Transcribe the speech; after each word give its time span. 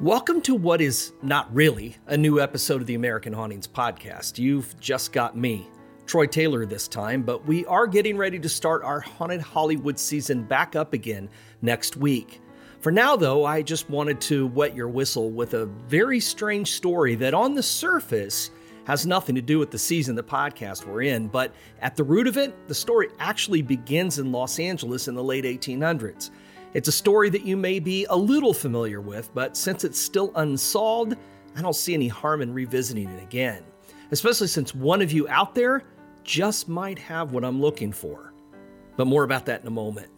Welcome 0.00 0.42
to 0.42 0.54
what 0.54 0.80
is 0.80 1.12
not 1.22 1.52
really 1.52 1.96
a 2.06 2.16
new 2.16 2.40
episode 2.40 2.80
of 2.80 2.86
the 2.86 2.94
American 2.94 3.32
Hauntings 3.32 3.66
podcast. 3.66 4.38
You've 4.38 4.78
just 4.78 5.10
got 5.10 5.36
me, 5.36 5.68
Troy 6.06 6.26
Taylor, 6.26 6.64
this 6.64 6.86
time, 6.86 7.24
but 7.24 7.44
we 7.46 7.66
are 7.66 7.88
getting 7.88 8.16
ready 8.16 8.38
to 8.38 8.48
start 8.48 8.84
our 8.84 9.00
Haunted 9.00 9.40
Hollywood 9.40 9.98
season 9.98 10.44
back 10.44 10.76
up 10.76 10.92
again 10.92 11.28
next 11.62 11.96
week. 11.96 12.40
For 12.80 12.92
now, 12.92 13.16
though, 13.16 13.44
I 13.44 13.60
just 13.60 13.90
wanted 13.90 14.20
to 14.20 14.46
wet 14.46 14.76
your 14.76 14.88
whistle 14.88 15.32
with 15.32 15.54
a 15.54 15.66
very 15.66 16.20
strange 16.20 16.74
story 16.74 17.16
that, 17.16 17.34
on 17.34 17.54
the 17.54 17.62
surface, 17.64 18.52
has 18.84 19.04
nothing 19.04 19.34
to 19.34 19.42
do 19.42 19.58
with 19.58 19.72
the 19.72 19.78
season 19.78 20.14
the 20.14 20.22
podcast 20.22 20.86
we're 20.86 21.02
in, 21.02 21.26
but 21.26 21.52
at 21.82 21.96
the 21.96 22.04
root 22.04 22.28
of 22.28 22.36
it, 22.36 22.68
the 22.68 22.74
story 22.74 23.08
actually 23.18 23.62
begins 23.62 24.20
in 24.20 24.30
Los 24.30 24.60
Angeles 24.60 25.08
in 25.08 25.16
the 25.16 25.24
late 25.24 25.44
1800s. 25.44 26.30
It's 26.74 26.88
a 26.88 26.92
story 26.92 27.30
that 27.30 27.42
you 27.42 27.56
may 27.56 27.78
be 27.78 28.06
a 28.10 28.16
little 28.16 28.52
familiar 28.52 29.00
with, 29.00 29.30
but 29.34 29.56
since 29.56 29.84
it's 29.84 30.00
still 30.00 30.32
unsolved, 30.34 31.16
I 31.56 31.62
don't 31.62 31.74
see 31.74 31.94
any 31.94 32.08
harm 32.08 32.42
in 32.42 32.52
revisiting 32.52 33.08
it 33.08 33.22
again, 33.22 33.64
especially 34.10 34.48
since 34.48 34.74
one 34.74 35.00
of 35.00 35.10
you 35.10 35.26
out 35.28 35.54
there 35.54 35.84
just 36.24 36.68
might 36.68 36.98
have 36.98 37.32
what 37.32 37.44
I'm 37.44 37.60
looking 37.60 37.90
for. 37.90 38.34
But 38.96 39.06
more 39.06 39.24
about 39.24 39.46
that 39.46 39.62
in 39.62 39.66
a 39.66 39.70
moment. 39.70 40.10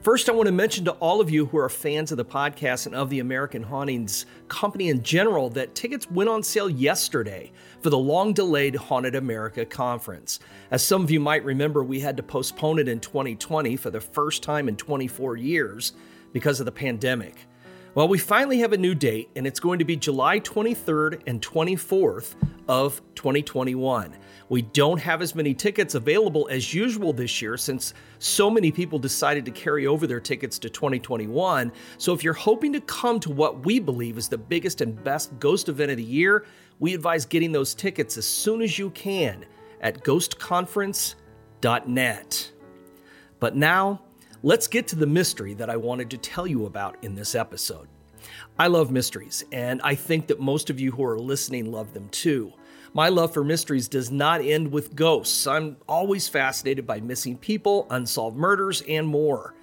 First, 0.00 0.28
I 0.28 0.32
want 0.32 0.46
to 0.46 0.52
mention 0.52 0.84
to 0.84 0.92
all 0.92 1.20
of 1.20 1.30
you 1.30 1.46
who 1.46 1.58
are 1.58 1.68
fans 1.68 2.10
of 2.10 2.18
the 2.18 2.24
podcast 2.24 2.86
and 2.86 2.94
of 2.94 3.10
the 3.10 3.20
American 3.20 3.62
Hauntings 3.62 4.26
company 4.48 4.88
in 4.88 5.02
general 5.02 5.50
that 5.50 5.74
tickets 5.74 6.10
went 6.10 6.30
on 6.30 6.42
sale 6.42 6.68
yesterday 6.70 7.52
for 7.80 7.90
the 7.90 7.98
long 7.98 8.32
delayed 8.32 8.76
Haunted 8.76 9.14
America 9.14 9.64
conference. 9.64 10.40
As 10.70 10.84
some 10.84 11.02
of 11.02 11.10
you 11.10 11.20
might 11.20 11.44
remember, 11.44 11.82
we 11.82 12.00
had 12.00 12.16
to 12.16 12.22
postpone 12.22 12.78
it 12.78 12.88
in 12.88 13.00
2020 13.00 13.76
for 13.76 13.90
the 13.90 14.00
first 14.00 14.42
time 14.42 14.68
in 14.68 14.76
24 14.76 15.36
years 15.36 15.92
because 16.32 16.60
of 16.60 16.66
the 16.66 16.72
pandemic. 16.72 17.46
Well, 17.94 18.08
we 18.08 18.18
finally 18.18 18.58
have 18.58 18.72
a 18.72 18.76
new 18.76 18.96
date, 18.96 19.30
and 19.36 19.46
it's 19.46 19.60
going 19.60 19.78
to 19.78 19.84
be 19.84 19.94
July 19.94 20.40
23rd 20.40 21.22
and 21.28 21.40
24th 21.40 22.34
of 22.66 23.00
2021. 23.14 24.16
We 24.48 24.62
don't 24.62 24.98
have 24.98 25.22
as 25.22 25.36
many 25.36 25.54
tickets 25.54 25.94
available 25.94 26.48
as 26.50 26.74
usual 26.74 27.12
this 27.12 27.40
year 27.40 27.56
since 27.56 27.94
so 28.18 28.50
many 28.50 28.72
people 28.72 28.98
decided 28.98 29.44
to 29.44 29.52
carry 29.52 29.86
over 29.86 30.08
their 30.08 30.18
tickets 30.18 30.58
to 30.58 30.68
2021. 30.68 31.70
So 31.98 32.12
if 32.12 32.24
you're 32.24 32.34
hoping 32.34 32.72
to 32.72 32.80
come 32.80 33.20
to 33.20 33.30
what 33.30 33.64
we 33.64 33.78
believe 33.78 34.18
is 34.18 34.28
the 34.28 34.38
biggest 34.38 34.80
and 34.80 35.00
best 35.04 35.38
ghost 35.38 35.68
event 35.68 35.92
of 35.92 35.96
the 35.96 36.02
year, 36.02 36.46
we 36.80 36.94
advise 36.94 37.24
getting 37.24 37.52
those 37.52 37.76
tickets 37.76 38.16
as 38.16 38.26
soon 38.26 38.60
as 38.60 38.76
you 38.76 38.90
can 38.90 39.46
at 39.80 40.02
ghostconference.net. 40.02 42.50
But 43.38 43.54
now, 43.54 44.02
let's 44.44 44.66
get 44.66 44.86
to 44.86 44.94
the 44.94 45.06
mystery 45.06 45.54
that 45.54 45.70
I 45.70 45.76
wanted 45.78 46.10
to 46.10 46.18
tell 46.18 46.46
you 46.46 46.66
about 46.66 47.02
in 47.02 47.14
this 47.14 47.34
episode. 47.34 47.88
I 48.58 48.66
love 48.66 48.90
mysteries, 48.90 49.42
and 49.50 49.80
I 49.82 49.94
think 49.94 50.26
that 50.26 50.38
most 50.38 50.68
of 50.68 50.78
you 50.78 50.92
who 50.92 51.02
are 51.02 51.18
listening 51.18 51.72
love 51.72 51.94
them 51.94 52.10
too. 52.10 52.52
My 52.92 53.08
love 53.08 53.32
for 53.32 53.42
mysteries 53.42 53.88
does 53.88 54.10
not 54.10 54.42
end 54.42 54.70
with 54.70 54.94
ghosts. 54.94 55.46
I'm 55.46 55.78
always 55.88 56.28
fascinated 56.28 56.86
by 56.86 57.00
missing 57.00 57.38
people, 57.38 57.86
unsolved 57.88 58.36
murders, 58.36 58.82
and 58.86 59.08
more. 59.08 59.54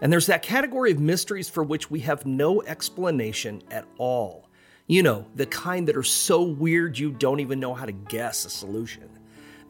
And 0.00 0.10
there's 0.10 0.26
that 0.26 0.42
category 0.42 0.90
of 0.90 0.98
mysteries 0.98 1.50
for 1.50 1.62
which 1.62 1.90
we 1.90 2.00
have 2.00 2.24
no 2.24 2.62
explanation 2.62 3.62
at 3.70 3.84
all. 3.98 4.48
You 4.86 5.02
know, 5.02 5.26
the 5.34 5.46
kind 5.46 5.86
that 5.86 5.98
are 5.98 6.02
so 6.02 6.40
weird 6.40 6.98
you 6.98 7.10
don't 7.10 7.40
even 7.40 7.60
know 7.60 7.74
how 7.74 7.84
to 7.84 7.92
guess 7.92 8.46
a 8.46 8.50
solution. 8.50 9.19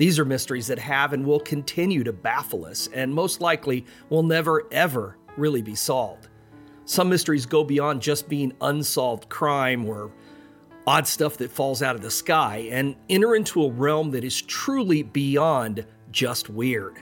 These 0.01 0.19
are 0.19 0.25
mysteries 0.25 0.67
that 0.69 0.79
have 0.79 1.13
and 1.13 1.27
will 1.27 1.41
continue 1.41 2.03
to 2.05 2.13
baffle 2.15 2.65
us, 2.65 2.89
and 2.95 3.13
most 3.13 3.43
likely 3.43 3.85
will 4.09 4.23
never, 4.23 4.67
ever 4.73 5.19
really 5.37 5.61
be 5.61 5.75
solved. 5.75 6.29
Some 6.87 7.11
mysteries 7.11 7.45
go 7.45 7.65
beyond 7.65 8.01
just 8.01 8.27
being 8.27 8.55
unsolved 8.63 9.29
crime 9.29 9.85
or 9.85 10.11
odd 10.87 11.07
stuff 11.07 11.37
that 11.37 11.51
falls 11.51 11.83
out 11.83 11.97
of 11.97 12.01
the 12.01 12.11
sky 12.11 12.67
and 12.71 12.97
enter 13.11 13.35
into 13.35 13.63
a 13.63 13.71
realm 13.71 14.11
that 14.13 14.25
is 14.25 14.41
truly 14.41 15.03
beyond 15.03 15.85
just 16.11 16.49
weird. 16.49 16.97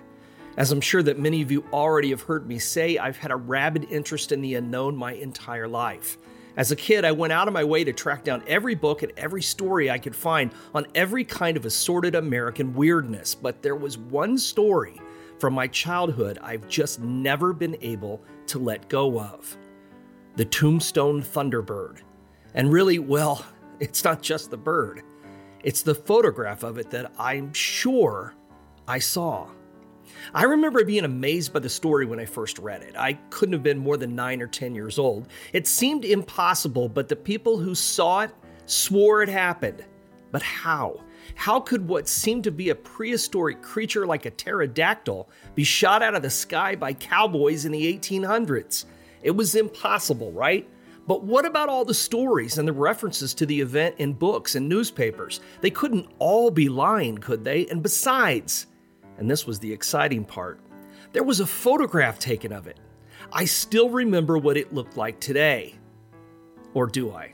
As 0.56 0.72
I'm 0.72 0.80
sure 0.80 1.04
that 1.04 1.20
many 1.20 1.40
of 1.40 1.52
you 1.52 1.64
already 1.72 2.10
have 2.10 2.22
heard 2.22 2.48
me 2.48 2.58
say, 2.58 2.98
I've 2.98 3.16
had 3.16 3.30
a 3.30 3.36
rabid 3.36 3.86
interest 3.92 4.32
in 4.32 4.40
the 4.40 4.56
unknown 4.56 4.96
my 4.96 5.12
entire 5.12 5.68
life. 5.68 6.18
As 6.58 6.72
a 6.72 6.76
kid, 6.76 7.04
I 7.04 7.12
went 7.12 7.32
out 7.32 7.46
of 7.46 7.54
my 7.54 7.62
way 7.62 7.84
to 7.84 7.92
track 7.92 8.24
down 8.24 8.42
every 8.48 8.74
book 8.74 9.04
and 9.04 9.12
every 9.16 9.42
story 9.42 9.92
I 9.92 9.98
could 9.98 10.16
find 10.16 10.50
on 10.74 10.88
every 10.92 11.24
kind 11.24 11.56
of 11.56 11.64
assorted 11.64 12.16
American 12.16 12.74
weirdness, 12.74 13.32
but 13.32 13.62
there 13.62 13.76
was 13.76 13.96
one 13.96 14.36
story 14.36 15.00
from 15.38 15.54
my 15.54 15.68
childhood 15.68 16.36
I've 16.42 16.66
just 16.66 16.98
never 16.98 17.52
been 17.52 17.76
able 17.80 18.20
to 18.48 18.58
let 18.58 18.88
go 18.88 19.20
of 19.20 19.56
the 20.34 20.44
Tombstone 20.44 21.22
Thunderbird. 21.22 21.98
And 22.54 22.72
really, 22.72 22.98
well, 22.98 23.46
it's 23.80 24.02
not 24.02 24.20
just 24.20 24.50
the 24.50 24.56
bird, 24.56 25.04
it's 25.62 25.82
the 25.82 25.94
photograph 25.94 26.64
of 26.64 26.76
it 26.76 26.90
that 26.90 27.12
I'm 27.20 27.52
sure 27.52 28.34
I 28.88 28.98
saw. 28.98 29.48
I 30.34 30.44
remember 30.44 30.84
being 30.84 31.04
amazed 31.04 31.52
by 31.52 31.60
the 31.60 31.68
story 31.68 32.06
when 32.06 32.20
I 32.20 32.24
first 32.24 32.58
read 32.58 32.82
it. 32.82 32.96
I 32.96 33.14
couldn't 33.30 33.52
have 33.52 33.62
been 33.62 33.78
more 33.78 33.96
than 33.96 34.14
nine 34.14 34.42
or 34.42 34.46
10 34.46 34.74
years 34.74 34.98
old. 34.98 35.28
It 35.52 35.66
seemed 35.66 36.04
impossible, 36.04 36.88
but 36.88 37.08
the 37.08 37.16
people 37.16 37.58
who 37.58 37.74
saw 37.74 38.20
it 38.20 38.30
swore 38.66 39.22
it 39.22 39.28
happened. 39.28 39.84
But 40.30 40.42
how? 40.42 41.00
How 41.34 41.60
could 41.60 41.86
what 41.86 42.08
seemed 42.08 42.44
to 42.44 42.50
be 42.50 42.70
a 42.70 42.74
prehistoric 42.74 43.62
creature 43.62 44.06
like 44.06 44.26
a 44.26 44.30
pterodactyl 44.30 45.28
be 45.54 45.64
shot 45.64 46.02
out 46.02 46.14
of 46.14 46.22
the 46.22 46.30
sky 46.30 46.74
by 46.74 46.92
cowboys 46.92 47.64
in 47.64 47.72
the 47.72 47.98
1800s? 47.98 48.84
It 49.22 49.32
was 49.32 49.54
impossible, 49.54 50.32
right? 50.32 50.68
But 51.08 51.24
what 51.24 51.46
about 51.46 51.70
all 51.70 51.86
the 51.86 51.94
stories 51.94 52.58
and 52.58 52.68
the 52.68 52.72
references 52.72 53.32
to 53.34 53.46
the 53.46 53.60
event 53.60 53.94
in 53.96 54.12
books 54.12 54.54
and 54.54 54.68
newspapers? 54.68 55.40
They 55.62 55.70
couldn't 55.70 56.06
all 56.18 56.50
be 56.50 56.68
lying, 56.68 57.16
could 57.16 57.44
they? 57.44 57.66
And 57.68 57.82
besides, 57.82 58.66
and 59.18 59.30
this 59.30 59.46
was 59.46 59.58
the 59.58 59.72
exciting 59.72 60.24
part, 60.24 60.60
there 61.12 61.22
was 61.22 61.40
a 61.40 61.46
photograph 61.46 62.18
taken 62.18 62.52
of 62.52 62.66
it. 62.66 62.78
I 63.32 63.44
still 63.44 63.90
remember 63.90 64.38
what 64.38 64.56
it 64.56 64.72
looked 64.72 64.96
like 64.96 65.20
today. 65.20 65.74
Or 66.74 66.86
do 66.86 67.12
I? 67.12 67.32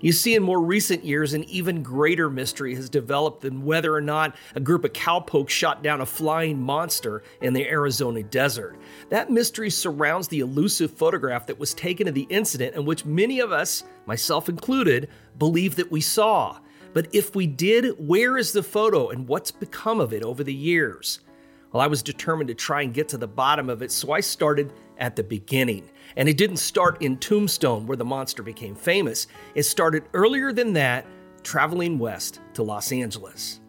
You 0.00 0.12
see, 0.12 0.34
in 0.34 0.42
more 0.42 0.60
recent 0.60 1.04
years, 1.04 1.34
an 1.34 1.44
even 1.44 1.82
greater 1.82 2.30
mystery 2.30 2.74
has 2.74 2.88
developed 2.88 3.42
than 3.42 3.64
whether 3.64 3.94
or 3.94 4.00
not 4.00 4.36
a 4.54 4.60
group 4.60 4.84
of 4.84 4.92
cowpokes 4.92 5.52
shot 5.52 5.82
down 5.82 6.00
a 6.00 6.06
flying 6.06 6.60
monster 6.60 7.22
in 7.40 7.52
the 7.52 7.66
Arizona 7.68 8.22
desert. 8.22 8.78
That 9.08 9.30
mystery 9.30 9.70
surrounds 9.70 10.28
the 10.28 10.40
elusive 10.40 10.90
photograph 10.92 11.46
that 11.46 11.58
was 11.58 11.74
taken 11.74 12.08
of 12.08 12.14
the 12.14 12.26
incident, 12.28 12.74
and 12.74 12.86
which 12.86 13.04
many 13.04 13.40
of 13.40 13.52
us, 13.52 13.84
myself 14.06 14.48
included, 14.48 15.08
believe 15.38 15.76
that 15.76 15.90
we 15.90 16.00
saw. 16.00 16.58
But 16.92 17.08
if 17.14 17.34
we 17.34 17.46
did, 17.46 17.94
where 17.98 18.36
is 18.36 18.52
the 18.52 18.62
photo 18.62 19.08
and 19.08 19.26
what's 19.26 19.50
become 19.50 20.00
of 20.00 20.12
it 20.12 20.22
over 20.22 20.44
the 20.44 20.54
years? 20.54 21.20
Well, 21.72 21.80
I 21.80 21.86
was 21.86 22.02
determined 22.02 22.48
to 22.48 22.54
try 22.54 22.82
and 22.82 22.92
get 22.92 23.08
to 23.08 23.18
the 23.18 23.26
bottom 23.26 23.70
of 23.70 23.80
it, 23.80 23.90
so 23.90 24.12
I 24.12 24.20
started 24.20 24.72
at 24.98 25.16
the 25.16 25.22
beginning. 25.22 25.88
And 26.16 26.28
it 26.28 26.36
didn't 26.36 26.58
start 26.58 27.00
in 27.00 27.16
Tombstone, 27.16 27.86
where 27.86 27.96
the 27.96 28.04
monster 28.04 28.42
became 28.42 28.74
famous. 28.74 29.26
It 29.54 29.62
started 29.62 30.04
earlier 30.12 30.52
than 30.52 30.74
that, 30.74 31.06
traveling 31.42 31.98
west 31.98 32.40
to 32.54 32.62
Los 32.62 32.92
Angeles. 32.92 33.60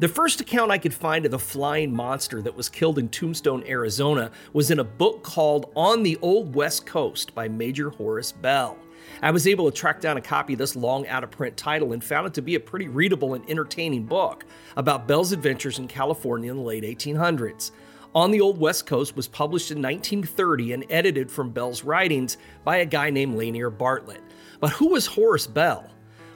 The 0.00 0.08
first 0.08 0.40
account 0.40 0.70
I 0.70 0.78
could 0.78 0.94
find 0.94 1.24
of 1.24 1.30
the 1.30 1.38
flying 1.38 1.94
monster 1.94 2.42
that 2.42 2.56
was 2.56 2.68
killed 2.68 2.98
in 2.98 3.08
Tombstone, 3.08 3.64
Arizona, 3.66 4.30
was 4.52 4.70
in 4.70 4.78
a 4.78 4.84
book 4.84 5.22
called 5.22 5.70
On 5.76 6.02
the 6.02 6.18
Old 6.22 6.54
West 6.54 6.86
Coast 6.86 7.34
by 7.34 7.48
Major 7.48 7.90
Horace 7.90 8.32
Bell. 8.32 8.78
I 9.22 9.30
was 9.30 9.46
able 9.46 9.70
to 9.70 9.76
track 9.76 10.00
down 10.00 10.16
a 10.16 10.20
copy 10.20 10.54
of 10.54 10.58
this 10.58 10.76
long 10.76 11.06
out 11.06 11.24
of 11.24 11.30
print 11.30 11.56
title 11.56 11.92
and 11.92 12.02
found 12.02 12.26
it 12.26 12.34
to 12.34 12.42
be 12.42 12.54
a 12.54 12.60
pretty 12.60 12.88
readable 12.88 13.34
and 13.34 13.48
entertaining 13.48 14.04
book 14.04 14.44
about 14.76 15.06
Bell's 15.06 15.32
adventures 15.32 15.78
in 15.78 15.88
California 15.88 16.50
in 16.50 16.56
the 16.56 16.62
late 16.62 16.84
1800s. 16.84 17.70
On 18.14 18.30
the 18.30 18.40
Old 18.40 18.58
West 18.58 18.86
Coast 18.86 19.14
was 19.14 19.28
published 19.28 19.70
in 19.70 19.80
1930 19.80 20.72
and 20.72 20.84
edited 20.90 21.30
from 21.30 21.50
Bell's 21.50 21.84
writings 21.84 22.38
by 22.64 22.78
a 22.78 22.86
guy 22.86 23.10
named 23.10 23.36
Lanier 23.36 23.70
Bartlett. 23.70 24.22
But 24.58 24.72
who 24.72 24.88
was 24.88 25.06
Horace 25.06 25.46
Bell? 25.46 25.88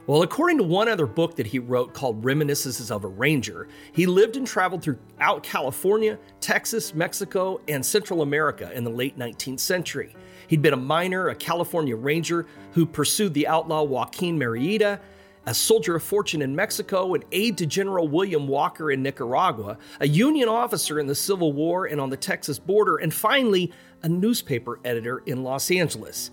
Well, 0.06 0.22
according 0.22 0.58
to 0.58 0.64
one 0.64 0.88
other 0.88 1.06
book 1.06 1.34
that 1.36 1.46
he 1.46 1.58
wrote 1.58 1.94
called 1.94 2.22
Reminiscences 2.22 2.90
of 2.90 3.04
a 3.04 3.08
Ranger, 3.08 3.68
he 3.92 4.04
lived 4.04 4.36
and 4.36 4.46
traveled 4.46 4.82
throughout 4.82 5.42
California, 5.42 6.18
Texas, 6.40 6.94
Mexico, 6.94 7.58
and 7.68 7.84
Central 7.84 8.20
America 8.20 8.70
in 8.74 8.84
the 8.84 8.90
late 8.90 9.18
19th 9.18 9.60
century. 9.60 10.14
He'd 10.48 10.62
been 10.62 10.72
a 10.72 10.78
miner, 10.78 11.28
a 11.28 11.34
California 11.34 11.96
ranger 11.96 12.46
who 12.72 12.86
pursued 12.86 13.34
the 13.34 13.46
outlaw 13.46 13.82
Joaquin 13.82 14.38
Murrieta, 14.38 15.00
a 15.46 15.54
soldier 15.54 15.96
of 15.96 16.02
fortune 16.02 16.42
in 16.42 16.56
Mexico, 16.56 17.14
an 17.14 17.22
aide 17.32 17.58
to 17.58 17.66
General 17.66 18.08
William 18.08 18.48
Walker 18.48 18.90
in 18.90 19.02
Nicaragua, 19.02 19.78
a 20.00 20.08
Union 20.08 20.48
officer 20.48 20.98
in 20.98 21.06
the 21.06 21.14
Civil 21.14 21.52
War 21.52 21.86
and 21.86 22.00
on 22.00 22.10
the 22.10 22.16
Texas 22.16 22.58
border, 22.58 22.96
and 22.96 23.12
finally, 23.12 23.72
a 24.02 24.08
newspaper 24.08 24.80
editor 24.84 25.18
in 25.26 25.42
Los 25.42 25.70
Angeles. 25.70 26.30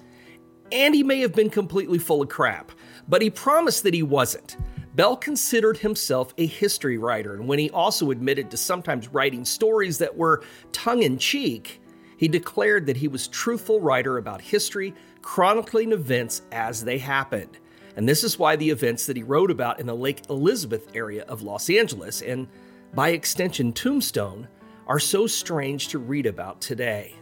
And 0.71 0.95
he 0.95 1.03
may 1.03 1.19
have 1.19 1.33
been 1.33 1.49
completely 1.49 1.99
full 1.99 2.21
of 2.21 2.29
crap, 2.29 2.71
but 3.07 3.21
he 3.21 3.29
promised 3.29 3.83
that 3.83 3.93
he 3.93 4.03
wasn't. 4.03 4.55
Bell 4.95 5.15
considered 5.17 5.77
himself 5.77 6.33
a 6.37 6.45
history 6.45 6.97
writer, 6.97 7.33
and 7.33 7.47
when 7.47 7.59
he 7.59 7.69
also 7.69 8.11
admitted 8.11 8.51
to 8.51 8.57
sometimes 8.57 9.09
writing 9.09 9.45
stories 9.45 9.97
that 9.97 10.15
were 10.15 10.43
tongue 10.71 11.03
in 11.03 11.17
cheek, 11.17 11.80
he 12.21 12.27
declared 12.27 12.85
that 12.85 12.97
he 12.97 13.07
was 13.07 13.27
truthful 13.27 13.81
writer 13.81 14.19
about 14.19 14.41
history, 14.41 14.93
chronicling 15.23 15.91
events 15.91 16.43
as 16.51 16.83
they 16.83 16.99
happened. 16.99 17.57
And 17.95 18.07
this 18.07 18.23
is 18.23 18.37
why 18.37 18.55
the 18.55 18.69
events 18.69 19.07
that 19.07 19.17
he 19.17 19.23
wrote 19.23 19.49
about 19.49 19.79
in 19.79 19.87
the 19.87 19.95
Lake 19.95 20.21
Elizabeth 20.29 20.95
area 20.95 21.23
of 21.23 21.41
Los 21.41 21.67
Angeles, 21.67 22.21
and 22.21 22.47
by 22.93 23.09
extension 23.09 23.73
Tombstone, 23.73 24.47
are 24.85 24.99
so 24.99 25.25
strange 25.25 25.87
to 25.87 25.97
read 25.97 26.27
about 26.27 26.61
today. 26.61 27.15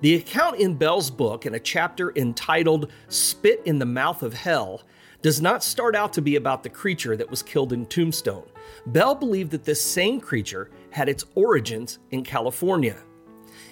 The 0.00 0.14
account 0.14 0.58
in 0.58 0.74
Bell's 0.74 1.10
book, 1.10 1.44
in 1.44 1.56
a 1.56 1.60
chapter 1.60 2.16
entitled 2.16 2.90
Spit 3.08 3.60
in 3.66 3.78
the 3.78 3.84
Mouth 3.84 4.22
of 4.22 4.32
Hell, 4.32 4.80
does 5.20 5.42
not 5.42 5.62
start 5.62 5.94
out 5.94 6.14
to 6.14 6.22
be 6.22 6.36
about 6.36 6.62
the 6.62 6.70
creature 6.70 7.14
that 7.14 7.30
was 7.30 7.42
killed 7.42 7.74
in 7.74 7.84
Tombstone. 7.84 8.46
Bell 8.86 9.14
believed 9.14 9.50
that 9.50 9.64
this 9.64 9.84
same 9.84 10.18
creature 10.18 10.70
had 10.92 11.10
its 11.10 11.26
origins 11.34 11.98
in 12.10 12.24
California. 12.24 12.96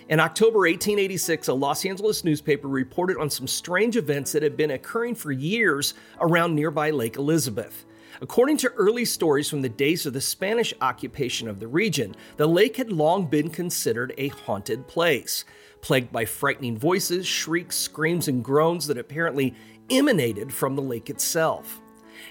In 0.08 0.20
October 0.20 0.60
1886, 0.60 1.48
a 1.48 1.52
Los 1.52 1.84
Angeles 1.84 2.24
newspaper 2.24 2.66
reported 2.66 3.18
on 3.18 3.28
some 3.28 3.46
strange 3.46 3.94
events 3.94 4.32
that 4.32 4.42
had 4.42 4.56
been 4.56 4.70
occurring 4.70 5.14
for 5.14 5.32
years 5.32 5.92
around 6.18 6.54
nearby 6.54 6.88
Lake 6.88 7.16
Elizabeth. 7.16 7.84
According 8.22 8.56
to 8.58 8.70
early 8.70 9.04
stories 9.04 9.50
from 9.50 9.60
the 9.60 9.68
days 9.68 10.06
of 10.06 10.14
the 10.14 10.20
Spanish 10.22 10.72
occupation 10.80 11.46
of 11.46 11.60
the 11.60 11.68
region, 11.68 12.16
the 12.38 12.46
lake 12.46 12.78
had 12.78 12.90
long 12.90 13.26
been 13.26 13.50
considered 13.50 14.14
a 14.16 14.28
haunted 14.28 14.88
place, 14.88 15.44
plagued 15.82 16.10
by 16.10 16.24
frightening 16.24 16.78
voices, 16.78 17.26
shrieks, 17.26 17.76
screams, 17.76 18.28
and 18.28 18.42
groans 18.42 18.86
that 18.86 18.96
apparently 18.96 19.54
emanated 19.90 20.54
from 20.54 20.74
the 20.74 20.80
lake 20.80 21.10
itself. 21.10 21.82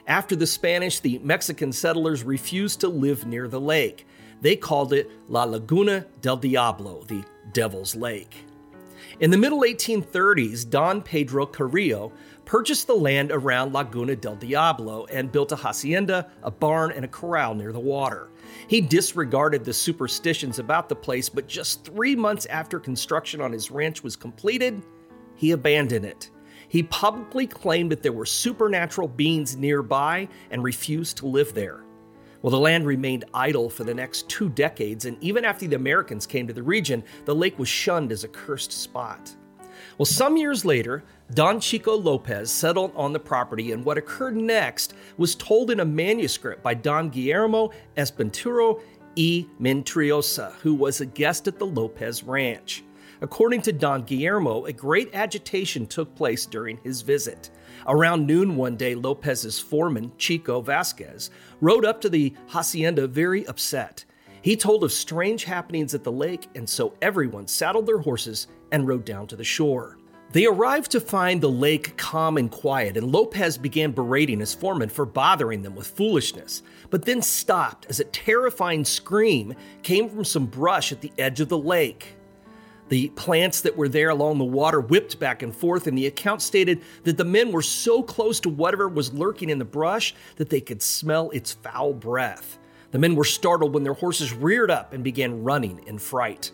After 0.07 0.35
the 0.35 0.47
Spanish, 0.47 1.00
the 1.00 1.19
Mexican 1.19 1.71
settlers 1.71 2.23
refused 2.23 2.80
to 2.80 2.88
live 2.88 3.27
near 3.27 3.47
the 3.47 3.62
lake. 3.62 4.07
They 4.41 4.55
called 4.55 4.93
it 4.93 5.09
La 5.27 5.43
Laguna 5.43 6.05
del 6.21 6.37
Diablo, 6.37 7.03
the 7.07 7.23
Devil's 7.53 7.95
Lake. 7.95 8.45
In 9.19 9.31
the 9.31 9.37
middle 9.37 9.61
1830s, 9.61 10.69
Don 10.69 11.01
Pedro 11.01 11.45
Carrillo 11.47 12.11
purchased 12.45 12.85
the 12.85 12.95
land 12.95 13.31
around 13.31 13.73
Laguna 13.73 14.15
del 14.15 14.35
Diablo 14.35 15.05
and 15.05 15.31
built 15.31 15.51
a 15.51 15.55
hacienda, 15.55 16.29
a 16.43 16.51
barn, 16.51 16.91
and 16.91 17.03
a 17.03 17.07
corral 17.07 17.55
near 17.55 17.71
the 17.71 17.79
water. 17.79 18.29
He 18.67 18.79
disregarded 18.79 19.65
the 19.65 19.73
superstitions 19.73 20.59
about 20.59 20.87
the 20.87 20.95
place, 20.95 21.29
but 21.29 21.47
just 21.47 21.83
three 21.83 22.15
months 22.15 22.45
after 22.45 22.79
construction 22.79 23.41
on 23.41 23.51
his 23.51 23.71
ranch 23.71 24.03
was 24.03 24.15
completed, 24.15 24.83
he 25.35 25.51
abandoned 25.51 26.05
it. 26.05 26.29
He 26.67 26.83
publicly 26.83 27.47
claimed 27.47 27.91
that 27.91 28.03
there 28.03 28.13
were 28.13 28.25
supernatural 28.25 29.07
beings 29.07 29.55
nearby 29.55 30.27
and 30.51 30.63
refused 30.63 31.17
to 31.17 31.27
live 31.27 31.53
there. 31.53 31.86
Well, 32.41 32.51
the 32.51 32.59
land 32.59 32.85
remained 32.85 33.25
idle 33.33 33.69
for 33.69 33.83
the 33.83 33.93
next 33.93 34.29
two 34.29 34.49
decades, 34.49 35.05
and 35.05 35.21
even 35.21 35.43
after 35.43 35.67
the 35.67 35.75
Americans 35.75 36.27
came 36.27 36.47
to 36.47 36.53
the 36.53 36.63
region, 36.63 37.03
the 37.25 37.35
lake 37.35 37.57
was 37.57 37.67
shunned 37.67 38.11
as 38.11 38.23
a 38.23 38.27
cursed 38.27 38.71
spot. 38.71 39.35
Well, 39.97 40.05
some 40.05 40.37
years 40.37 40.63
later, 40.63 41.03
Don 41.33 41.59
Chico 41.59 41.95
Lopez 41.95 42.51
settled 42.51 42.91
on 42.95 43.13
the 43.13 43.19
property, 43.19 43.71
and 43.71 43.83
what 43.83 43.97
occurred 43.97 44.35
next 44.35 44.93
was 45.17 45.35
told 45.35 45.71
in 45.71 45.79
a 45.79 45.85
manuscript 45.85 46.63
by 46.63 46.73
Don 46.73 47.09
Guillermo 47.09 47.71
Espenteiro 47.95 48.79
y 49.17 49.45
Mentriosa, 49.59 50.53
who 50.61 50.75
was 50.75 51.01
a 51.01 51.05
guest 51.05 51.47
at 51.47 51.57
the 51.57 51.65
Lopez 51.65 52.23
Ranch. 52.23 52.83
According 53.21 53.63
to 53.63 53.71
Don 53.71 54.03
Guillermo, 54.03 54.65
a 54.65 54.73
great 54.73 55.13
agitation 55.15 55.87
took 55.87 56.13
place 56.15 56.45
during 56.45 56.77
his 56.83 57.01
visit. 57.01 57.49
Around 57.87 58.27
noon 58.27 58.55
one 58.55 58.75
day, 58.75 58.93
Lopez's 58.93 59.59
foreman, 59.59 60.11
Chico 60.18 60.61
Vasquez, 60.61 61.31
rode 61.59 61.85
up 61.85 61.99
to 62.01 62.09
the 62.09 62.33
hacienda 62.47 63.07
very 63.07 63.47
upset. 63.47 64.06
He 64.42 64.56
told 64.56 64.83
of 64.83 64.92
strange 64.92 65.44
happenings 65.45 65.95
at 65.95 66.03
the 66.03 66.11
lake, 66.11 66.47
and 66.56 66.69
so 66.69 66.94
everyone 67.01 67.47
saddled 67.47 67.87
their 67.87 67.99
horses 67.99 68.47
and 68.71 68.87
rode 68.87 69.06
down 69.06 69.25
to 69.27 69.35
the 69.35 69.44
shore. 69.44 69.97
They 70.33 70.45
arrived 70.45 70.92
to 70.92 70.99
find 70.99 71.39
the 71.39 71.49
lake 71.49 71.95
calm 71.95 72.37
and 72.37 72.51
quiet, 72.51 72.97
and 72.97 73.11
Lopez 73.11 73.57
began 73.57 73.94
berating 73.94 74.42
his 74.42 74.53
foreman 74.53 74.89
for 74.89 75.06
bothering 75.06 75.61
them 75.61 75.73
with 75.73 75.87
foolishness, 75.87 76.63
but 76.89 77.06
then 77.06 77.21
stopped 77.21 77.85
as 77.89 78.01
a 78.01 78.06
terrifying 78.06 78.83
scream 78.83 79.56
came 79.83 80.09
from 80.09 80.25
some 80.25 80.45
brush 80.45 80.92
at 80.92 80.99
the 80.99 81.13
edge 81.18 81.39
of 81.39 81.47
the 81.47 81.57
lake. 81.57 82.17
The 82.89 83.09
plants 83.09 83.61
that 83.61 83.75
were 83.75 83.89
there 83.89 84.09
along 84.09 84.37
the 84.37 84.45
water 84.45 84.79
whipped 84.79 85.19
back 85.19 85.44
and 85.44 85.53
forth, 85.56 85.87
and 85.87 85.97
the 85.97 86.07
account 86.07 86.41
stated 86.41 86.81
that 87.03 87.17
the 87.17 87.25
men 87.25 87.51
were 87.51 87.61
so 87.61 88.01
close 88.01 88.39
to 88.41 88.49
whatever 88.49 88.87
was 88.87 89.13
lurking 89.13 89.49
in 89.49 89.59
the 89.59 89.65
brush 89.65 90.15
that 90.37 90.49
they 90.49 90.61
could 90.61 90.81
smell 90.81 91.29
its 91.31 91.53
foul 91.53 91.94
breath. 91.94 92.57
The 92.91 92.99
men 92.99 93.15
were 93.15 93.25
startled 93.25 93.73
when 93.73 93.83
their 93.83 93.94
horses 93.94 94.33
reared 94.33 94.71
up 94.71 94.94
and 94.94 95.03
began 95.03 95.44
running 95.44 95.81
in 95.85 95.97
fright. 95.97 96.51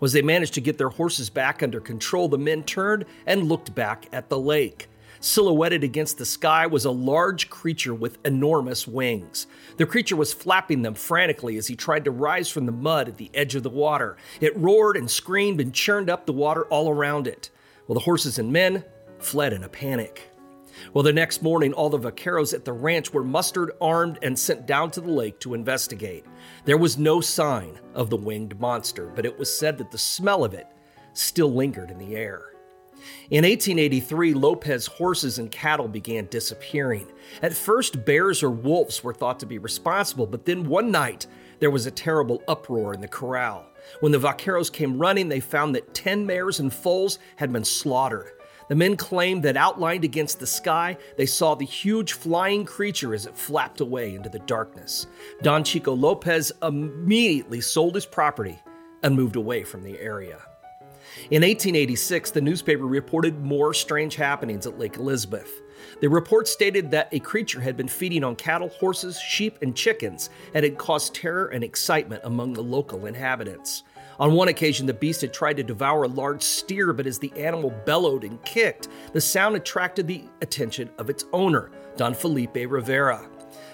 As 0.00 0.12
they 0.12 0.22
managed 0.22 0.54
to 0.54 0.60
get 0.60 0.78
their 0.78 0.90
horses 0.90 1.30
back 1.30 1.62
under 1.62 1.80
control, 1.80 2.28
the 2.28 2.38
men 2.38 2.62
turned 2.62 3.06
and 3.26 3.48
looked 3.48 3.74
back 3.74 4.06
at 4.12 4.28
the 4.28 4.38
lake. 4.38 4.88
Silhouetted 5.24 5.82
against 5.82 6.18
the 6.18 6.26
sky 6.26 6.66
was 6.66 6.84
a 6.84 6.90
large 6.90 7.48
creature 7.48 7.94
with 7.94 8.18
enormous 8.26 8.86
wings. 8.86 9.46
The 9.78 9.86
creature 9.86 10.16
was 10.16 10.34
flapping 10.34 10.82
them 10.82 10.92
frantically 10.92 11.56
as 11.56 11.66
he 11.66 11.76
tried 11.76 12.04
to 12.04 12.10
rise 12.10 12.50
from 12.50 12.66
the 12.66 12.72
mud 12.72 13.08
at 13.08 13.16
the 13.16 13.30
edge 13.32 13.54
of 13.54 13.62
the 13.62 13.70
water. 13.70 14.18
It 14.42 14.54
roared 14.54 14.98
and 14.98 15.10
screamed 15.10 15.62
and 15.62 15.72
churned 15.72 16.10
up 16.10 16.26
the 16.26 16.34
water 16.34 16.66
all 16.66 16.90
around 16.90 17.26
it. 17.26 17.48
Well, 17.88 17.94
the 17.94 18.04
horses 18.04 18.38
and 18.38 18.52
men 18.52 18.84
fled 19.18 19.54
in 19.54 19.64
a 19.64 19.68
panic. 19.70 20.30
Well, 20.92 21.02
the 21.02 21.10
next 21.10 21.42
morning, 21.42 21.72
all 21.72 21.88
the 21.88 21.98
vaqueros 21.98 22.52
at 22.52 22.66
the 22.66 22.74
ranch 22.74 23.14
were 23.14 23.24
mustered, 23.24 23.70
armed, 23.80 24.18
and 24.20 24.38
sent 24.38 24.66
down 24.66 24.90
to 24.90 25.00
the 25.00 25.10
lake 25.10 25.40
to 25.40 25.54
investigate. 25.54 26.26
There 26.66 26.76
was 26.76 26.98
no 26.98 27.22
sign 27.22 27.80
of 27.94 28.10
the 28.10 28.18
winged 28.18 28.60
monster, 28.60 29.06
but 29.06 29.24
it 29.24 29.38
was 29.38 29.58
said 29.58 29.78
that 29.78 29.90
the 29.90 29.96
smell 29.96 30.44
of 30.44 30.52
it 30.52 30.66
still 31.14 31.50
lingered 31.50 31.90
in 31.90 31.96
the 31.96 32.14
air. 32.14 32.53
In 33.30 33.44
1883, 33.44 34.34
Lopez 34.34 34.86
horses 34.86 35.38
and 35.38 35.50
cattle 35.50 35.88
began 35.88 36.26
disappearing. 36.26 37.06
At 37.42 37.54
first, 37.54 38.04
bears 38.04 38.42
or 38.42 38.50
wolves 38.50 39.02
were 39.02 39.14
thought 39.14 39.40
to 39.40 39.46
be 39.46 39.58
responsible, 39.58 40.26
but 40.26 40.44
then 40.44 40.68
one 40.68 40.90
night, 40.90 41.26
there 41.60 41.70
was 41.70 41.86
a 41.86 41.90
terrible 41.90 42.42
uproar 42.48 42.94
in 42.94 43.00
the 43.00 43.08
corral. 43.08 43.66
When 44.00 44.12
the 44.12 44.18
vaqueros 44.18 44.72
came 44.72 44.98
running, 44.98 45.28
they 45.28 45.40
found 45.40 45.74
that 45.74 45.94
10 45.94 46.26
mares 46.26 46.60
and 46.60 46.72
foals 46.72 47.18
had 47.36 47.52
been 47.52 47.64
slaughtered. 47.64 48.32
The 48.68 48.74
men 48.74 48.96
claimed 48.96 49.42
that 49.42 49.58
outlined 49.58 50.04
against 50.04 50.40
the 50.40 50.46
sky, 50.46 50.96
they 51.16 51.26
saw 51.26 51.54
the 51.54 51.66
huge 51.66 52.14
flying 52.14 52.64
creature 52.64 53.14
as 53.14 53.26
it 53.26 53.36
flapped 53.36 53.80
away 53.80 54.14
into 54.14 54.30
the 54.30 54.38
darkness. 54.40 55.06
Don 55.42 55.64
Chico 55.64 55.92
Lopez 55.92 56.50
immediately 56.62 57.60
sold 57.60 57.94
his 57.94 58.06
property 58.06 58.58
and 59.02 59.14
moved 59.14 59.36
away 59.36 59.64
from 59.64 59.82
the 59.82 59.98
area. 60.00 60.40
In 61.30 61.42
1886, 61.42 62.32
the 62.32 62.40
newspaper 62.40 62.86
reported 62.86 63.40
more 63.40 63.72
strange 63.72 64.16
happenings 64.16 64.66
at 64.66 64.78
Lake 64.78 64.96
Elizabeth. 64.96 65.62
The 66.00 66.08
report 66.08 66.48
stated 66.48 66.90
that 66.90 67.08
a 67.12 67.20
creature 67.20 67.60
had 67.60 67.76
been 67.76 67.88
feeding 67.88 68.24
on 68.24 68.36
cattle, 68.36 68.68
horses, 68.68 69.18
sheep, 69.18 69.58
and 69.62 69.76
chickens 69.76 70.30
and 70.54 70.64
had 70.64 70.76
caused 70.76 71.14
terror 71.14 71.46
and 71.46 71.62
excitement 71.62 72.22
among 72.24 72.52
the 72.52 72.62
local 72.62 73.06
inhabitants. 73.06 73.84
On 74.18 74.34
one 74.34 74.48
occasion, 74.48 74.86
the 74.86 74.94
beast 74.94 75.22
had 75.22 75.32
tried 75.32 75.56
to 75.56 75.62
devour 75.62 76.04
a 76.04 76.08
large 76.08 76.42
steer, 76.42 76.92
but 76.92 77.06
as 77.06 77.18
the 77.18 77.32
animal 77.32 77.70
bellowed 77.84 78.24
and 78.24 78.42
kicked, 78.44 78.88
the 79.12 79.20
sound 79.20 79.56
attracted 79.56 80.06
the 80.06 80.24
attention 80.40 80.90
of 80.98 81.10
its 81.10 81.24
owner, 81.32 81.70
Don 81.96 82.14
Felipe 82.14 82.54
Rivera. 82.54 83.28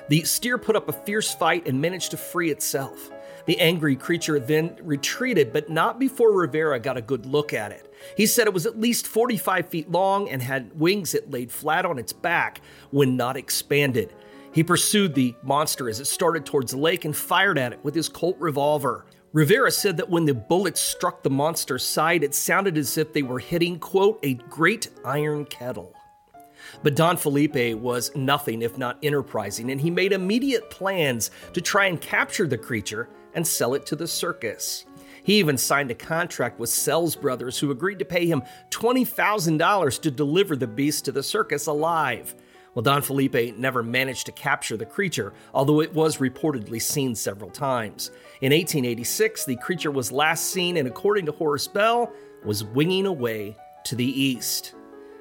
The 0.08 0.24
steer 0.24 0.58
put 0.58 0.76
up 0.76 0.88
a 0.88 0.92
fierce 0.92 1.32
fight 1.32 1.68
and 1.68 1.80
managed 1.80 2.10
to 2.12 2.16
free 2.16 2.50
itself. 2.50 3.10
The 3.46 3.58
angry 3.60 3.96
creature 3.96 4.38
then 4.38 4.76
retreated, 4.82 5.52
but 5.52 5.70
not 5.70 5.98
before 5.98 6.32
Rivera 6.32 6.78
got 6.80 6.96
a 6.96 7.02
good 7.02 7.26
look 7.26 7.52
at 7.52 7.72
it. 7.72 7.92
He 8.16 8.26
said 8.26 8.46
it 8.46 8.54
was 8.54 8.66
at 8.66 8.80
least 8.80 9.06
45 9.06 9.68
feet 9.68 9.90
long 9.90 10.28
and 10.28 10.42
had 10.42 10.78
wings 10.78 11.12
that 11.12 11.30
laid 11.30 11.50
flat 11.52 11.84
on 11.84 11.98
its 11.98 12.12
back 12.12 12.60
when 12.90 13.16
not 13.16 13.36
expanded. 13.36 14.14
He 14.52 14.64
pursued 14.64 15.14
the 15.14 15.34
monster 15.42 15.88
as 15.88 16.00
it 16.00 16.06
started 16.06 16.44
towards 16.44 16.72
the 16.72 16.78
lake 16.78 17.04
and 17.04 17.16
fired 17.16 17.58
at 17.58 17.72
it 17.72 17.84
with 17.84 17.94
his 17.94 18.08
Colt 18.08 18.36
revolver. 18.38 19.06
Rivera 19.32 19.70
said 19.70 19.96
that 19.98 20.10
when 20.10 20.24
the 20.24 20.34
bullets 20.34 20.80
struck 20.80 21.22
the 21.22 21.30
monster's 21.30 21.86
side, 21.86 22.24
it 22.24 22.34
sounded 22.34 22.76
as 22.76 22.98
if 22.98 23.12
they 23.12 23.22
were 23.22 23.38
hitting, 23.38 23.78
quote, 23.78 24.18
a 24.24 24.34
great 24.34 24.88
iron 25.04 25.44
kettle. 25.44 25.94
But 26.82 26.96
Don 26.96 27.16
Felipe 27.16 27.78
was 27.78 28.14
nothing 28.16 28.62
if 28.62 28.76
not 28.76 28.98
enterprising, 29.02 29.70
and 29.70 29.80
he 29.80 29.90
made 29.90 30.12
immediate 30.12 30.68
plans 30.68 31.30
to 31.52 31.60
try 31.60 31.86
and 31.86 32.00
capture 32.00 32.46
the 32.46 32.58
creature 32.58 33.08
and 33.34 33.46
sell 33.46 33.74
it 33.74 33.86
to 33.86 33.96
the 33.96 34.08
circus. 34.08 34.84
He 35.22 35.38
even 35.38 35.58
signed 35.58 35.90
a 35.90 35.94
contract 35.94 36.58
with 36.58 36.70
Sells 36.70 37.14
Brothers, 37.14 37.58
who 37.58 37.70
agreed 37.70 37.98
to 37.98 38.04
pay 38.04 38.26
him 38.26 38.42
$20,000 38.70 40.00
to 40.00 40.10
deliver 40.10 40.56
the 40.56 40.66
beast 40.66 41.04
to 41.04 41.12
the 41.12 41.22
circus 41.22 41.66
alive. 41.66 42.34
Well, 42.74 42.82
Don 42.82 43.02
Felipe 43.02 43.56
never 43.58 43.82
managed 43.82 44.26
to 44.26 44.32
capture 44.32 44.76
the 44.76 44.86
creature, 44.86 45.32
although 45.52 45.80
it 45.80 45.92
was 45.92 46.18
reportedly 46.18 46.80
seen 46.80 47.14
several 47.14 47.50
times. 47.50 48.10
In 48.40 48.52
1886, 48.52 49.44
the 49.44 49.56
creature 49.56 49.90
was 49.90 50.12
last 50.12 50.50
seen 50.50 50.76
and, 50.76 50.86
according 50.86 51.26
to 51.26 51.32
Horace 51.32 51.66
Bell, 51.66 52.12
was 52.44 52.64
winging 52.64 53.06
away 53.06 53.56
to 53.84 53.96
the 53.96 54.04
east. 54.04 54.74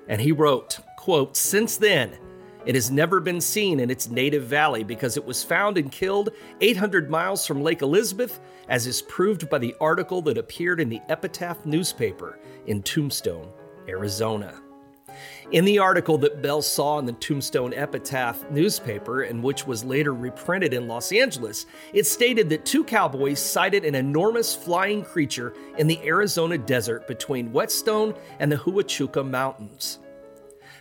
And 0.07 0.21
he 0.21 0.31
wrote, 0.31 0.79
quote, 0.97 1.35
Since 1.35 1.77
then, 1.77 2.17
it 2.65 2.75
has 2.75 2.91
never 2.91 3.19
been 3.19 3.41
seen 3.41 3.79
in 3.79 3.89
its 3.89 4.09
native 4.09 4.43
valley 4.43 4.83
because 4.83 5.17
it 5.17 5.25
was 5.25 5.43
found 5.43 5.77
and 5.77 5.91
killed 5.91 6.29
800 6.61 7.09
miles 7.09 7.45
from 7.45 7.63
Lake 7.63 7.81
Elizabeth, 7.81 8.39
as 8.67 8.85
is 8.85 9.01
proved 9.01 9.49
by 9.49 9.57
the 9.57 9.75
article 9.79 10.21
that 10.23 10.37
appeared 10.37 10.79
in 10.79 10.89
the 10.89 11.01
Epitaph 11.09 11.65
newspaper 11.65 12.39
in 12.67 12.83
Tombstone, 12.83 13.49
Arizona. 13.87 14.61
In 15.51 15.65
the 15.65 15.79
article 15.79 16.17
that 16.19 16.41
Bell 16.41 16.61
saw 16.61 16.99
in 16.99 17.05
the 17.05 17.13
Tombstone 17.13 17.73
Epitaph 17.73 18.51
newspaper, 18.51 19.23
and 19.23 19.41
which 19.41 19.65
was 19.65 19.83
later 19.83 20.13
reprinted 20.13 20.73
in 20.73 20.87
Los 20.87 21.11
Angeles, 21.11 21.65
it 21.91 22.05
stated 22.05 22.49
that 22.49 22.65
two 22.65 22.83
cowboys 22.83 23.39
sighted 23.39 23.83
an 23.83 23.95
enormous 23.95 24.55
flying 24.55 25.03
creature 25.03 25.53
in 25.77 25.87
the 25.87 25.99
Arizona 26.05 26.57
desert 26.57 27.07
between 27.07 27.51
Whetstone 27.51 28.13
and 28.39 28.51
the 28.51 28.57
Huachuca 28.57 29.27
Mountains. 29.27 29.99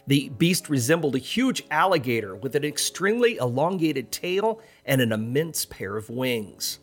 The 0.09 0.31
beast 0.31 0.71
resembled 0.71 1.17
a 1.17 1.19
huge 1.19 1.65
alligator 1.71 2.35
with 2.35 2.57
an 2.57 2.65
extremely 2.65 3.37
elongated 3.37 4.11
tail 4.11 4.59
and 4.87 5.03
an 5.03 5.13
immense 5.13 5.67
pair 5.67 5.99
of 5.99 6.09
wings. 6.09 6.79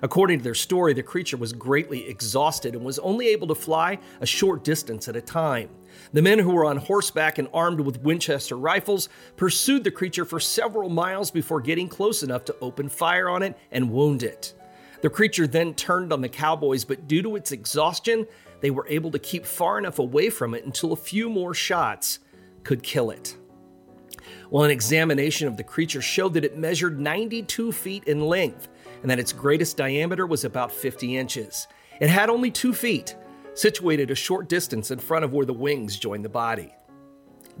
According 0.00 0.38
to 0.38 0.44
their 0.44 0.54
story, 0.54 0.94
the 0.94 1.02
creature 1.02 1.36
was 1.36 1.52
greatly 1.52 2.08
exhausted 2.08 2.76
and 2.76 2.84
was 2.84 3.00
only 3.00 3.26
able 3.30 3.48
to 3.48 3.56
fly 3.56 3.98
a 4.20 4.26
short 4.26 4.62
distance 4.62 5.08
at 5.08 5.16
a 5.16 5.20
time. 5.20 5.70
The 6.12 6.22
men 6.22 6.38
who 6.38 6.52
were 6.52 6.66
on 6.66 6.76
horseback 6.76 7.38
and 7.38 7.48
armed 7.52 7.80
with 7.80 8.02
Winchester 8.02 8.56
rifles 8.56 9.08
pursued 9.34 9.82
the 9.82 9.90
creature 9.90 10.24
for 10.24 10.38
several 10.38 10.88
miles 10.88 11.32
before 11.32 11.60
getting 11.60 11.88
close 11.88 12.22
enough 12.22 12.44
to 12.44 12.56
open 12.60 12.88
fire 12.88 13.28
on 13.28 13.42
it 13.42 13.58
and 13.72 13.90
wound 13.90 14.22
it. 14.22 14.54
The 15.02 15.10
creature 15.10 15.48
then 15.48 15.74
turned 15.74 16.12
on 16.12 16.20
the 16.20 16.28
cowboys, 16.28 16.84
but 16.84 17.08
due 17.08 17.22
to 17.22 17.34
its 17.34 17.50
exhaustion, 17.50 18.24
they 18.60 18.70
were 18.70 18.86
able 18.88 19.10
to 19.10 19.18
keep 19.18 19.44
far 19.44 19.78
enough 19.78 19.98
away 19.98 20.30
from 20.30 20.54
it 20.54 20.64
until 20.64 20.92
a 20.92 20.96
few 20.96 21.28
more 21.28 21.54
shots 21.54 22.20
could 22.64 22.82
kill 22.82 23.10
it. 23.10 23.36
Well, 24.50 24.64
an 24.64 24.70
examination 24.70 25.46
of 25.46 25.56
the 25.56 25.64
creature 25.64 26.00
showed 26.00 26.34
that 26.34 26.44
it 26.44 26.56
measured 26.56 26.98
92 26.98 27.72
feet 27.72 28.04
in 28.04 28.20
length 28.20 28.68
and 29.02 29.10
that 29.10 29.18
its 29.18 29.32
greatest 29.32 29.76
diameter 29.76 30.26
was 30.26 30.44
about 30.44 30.72
50 30.72 31.16
inches. 31.16 31.68
It 32.00 32.08
had 32.08 32.30
only 32.30 32.50
two 32.50 32.72
feet, 32.72 33.16
situated 33.54 34.10
a 34.10 34.14
short 34.14 34.48
distance 34.48 34.90
in 34.90 34.98
front 34.98 35.24
of 35.24 35.32
where 35.32 35.46
the 35.46 35.52
wings 35.52 35.98
joined 35.98 36.24
the 36.24 36.30
body. 36.30 36.72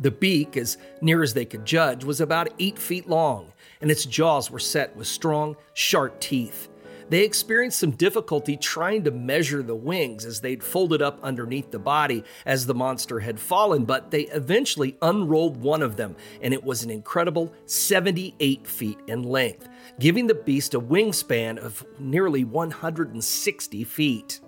The 0.00 0.10
beak, 0.12 0.56
as 0.56 0.78
near 1.00 1.22
as 1.22 1.34
they 1.34 1.44
could 1.44 1.64
judge, 1.64 2.04
was 2.04 2.20
about 2.20 2.48
eight 2.60 2.78
feet 2.78 3.08
long, 3.08 3.52
and 3.80 3.90
its 3.90 4.04
jaws 4.04 4.50
were 4.50 4.60
set 4.60 4.96
with 4.96 5.08
strong, 5.08 5.56
sharp 5.74 6.20
teeth. 6.20 6.68
They 7.10 7.24
experienced 7.24 7.78
some 7.78 7.92
difficulty 7.92 8.56
trying 8.56 9.04
to 9.04 9.10
measure 9.10 9.62
the 9.62 9.74
wings 9.74 10.26
as 10.26 10.40
they'd 10.40 10.62
folded 10.62 11.00
up 11.00 11.18
underneath 11.22 11.70
the 11.70 11.78
body 11.78 12.22
as 12.44 12.66
the 12.66 12.74
monster 12.74 13.20
had 13.20 13.40
fallen, 13.40 13.86
but 13.86 14.10
they 14.10 14.22
eventually 14.22 14.96
unrolled 15.00 15.56
one 15.56 15.80
of 15.80 15.96
them, 15.96 16.16
and 16.42 16.52
it 16.52 16.62
was 16.62 16.82
an 16.82 16.90
incredible 16.90 17.52
78 17.64 18.66
feet 18.66 18.98
in 19.06 19.22
length, 19.22 19.68
giving 19.98 20.26
the 20.26 20.34
beast 20.34 20.74
a 20.74 20.80
wingspan 20.80 21.56
of 21.56 21.84
nearly 21.98 22.44
160 22.44 23.84
feet. 23.84 24.40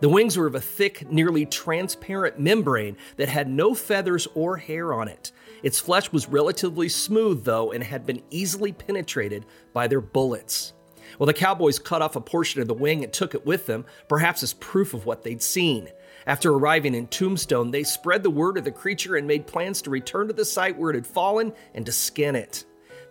The 0.00 0.08
wings 0.08 0.36
were 0.36 0.46
of 0.46 0.56
a 0.56 0.60
thick, 0.60 1.10
nearly 1.10 1.46
transparent 1.46 2.38
membrane 2.38 2.96
that 3.16 3.28
had 3.28 3.48
no 3.48 3.74
feathers 3.74 4.28
or 4.34 4.56
hair 4.56 4.92
on 4.92 5.08
it. 5.08 5.32
Its 5.62 5.80
flesh 5.80 6.12
was 6.12 6.28
relatively 6.28 6.88
smooth, 6.88 7.44
though, 7.44 7.72
and 7.72 7.82
had 7.82 8.04
been 8.04 8.22
easily 8.30 8.72
penetrated 8.72 9.46
by 9.72 9.86
their 9.86 10.02
bullets. 10.02 10.74
Well, 11.18 11.26
the 11.26 11.32
cowboys 11.32 11.78
cut 11.78 12.02
off 12.02 12.16
a 12.16 12.20
portion 12.20 12.60
of 12.60 12.68
the 12.68 12.74
wing 12.74 13.04
and 13.04 13.12
took 13.12 13.34
it 13.34 13.46
with 13.46 13.66
them, 13.66 13.84
perhaps 14.08 14.42
as 14.42 14.54
proof 14.54 14.94
of 14.94 15.06
what 15.06 15.22
they'd 15.22 15.42
seen. 15.42 15.88
After 16.26 16.52
arriving 16.52 16.94
in 16.94 17.06
Tombstone, 17.06 17.70
they 17.70 17.84
spread 17.84 18.22
the 18.22 18.30
word 18.30 18.58
of 18.58 18.64
the 18.64 18.72
creature 18.72 19.16
and 19.16 19.26
made 19.26 19.46
plans 19.46 19.80
to 19.82 19.90
return 19.90 20.26
to 20.26 20.32
the 20.32 20.44
site 20.44 20.76
where 20.76 20.90
it 20.90 20.96
had 20.96 21.06
fallen 21.06 21.52
and 21.74 21.86
to 21.86 21.92
skin 21.92 22.34
it. 22.34 22.64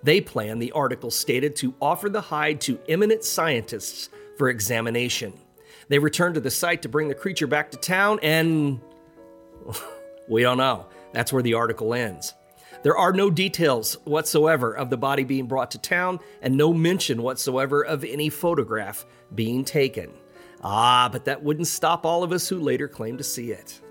They 0.03 0.21
planned, 0.21 0.61
the 0.61 0.73
article 0.73 1.09
stated, 1.09 1.55
to 1.57 1.73
offer 1.81 2.09
the 2.09 2.21
hide 2.21 2.61
to 2.61 2.79
eminent 2.89 3.23
scientists 3.23 4.09
for 4.37 4.49
examination. 4.49 5.33
They 5.87 5.99
returned 5.99 6.35
to 6.35 6.41
the 6.41 6.51
site 6.51 6.81
to 6.81 6.89
bring 6.89 7.07
the 7.07 7.15
creature 7.15 7.47
back 7.47 7.71
to 7.71 7.77
town, 7.77 8.19
and 8.21 8.81
we 10.29 10.41
don't 10.41 10.57
know. 10.57 10.87
That's 11.13 11.31
where 11.31 11.43
the 11.43 11.53
article 11.53 11.93
ends. 11.93 12.33
There 12.85 12.95
are 12.95 13.13
no 13.13 13.31
details 13.31 13.97
whatsoever 14.03 14.71
of 14.71 14.91
the 14.91 14.95
body 14.95 15.23
being 15.23 15.47
brought 15.47 15.71
to 15.71 15.79
town, 15.79 16.19
and 16.43 16.55
no 16.55 16.71
mention 16.71 17.23
whatsoever 17.23 17.83
of 17.83 18.03
any 18.03 18.29
photograph 18.29 19.07
being 19.33 19.65
taken. 19.65 20.11
Ah, 20.63 21.09
but 21.11 21.25
that 21.25 21.41
wouldn't 21.41 21.65
stop 21.65 22.05
all 22.05 22.21
of 22.21 22.31
us 22.31 22.47
who 22.47 22.59
later 22.59 22.87
claimed 22.87 23.17
to 23.17 23.23
see 23.23 23.49
it. 23.49 23.81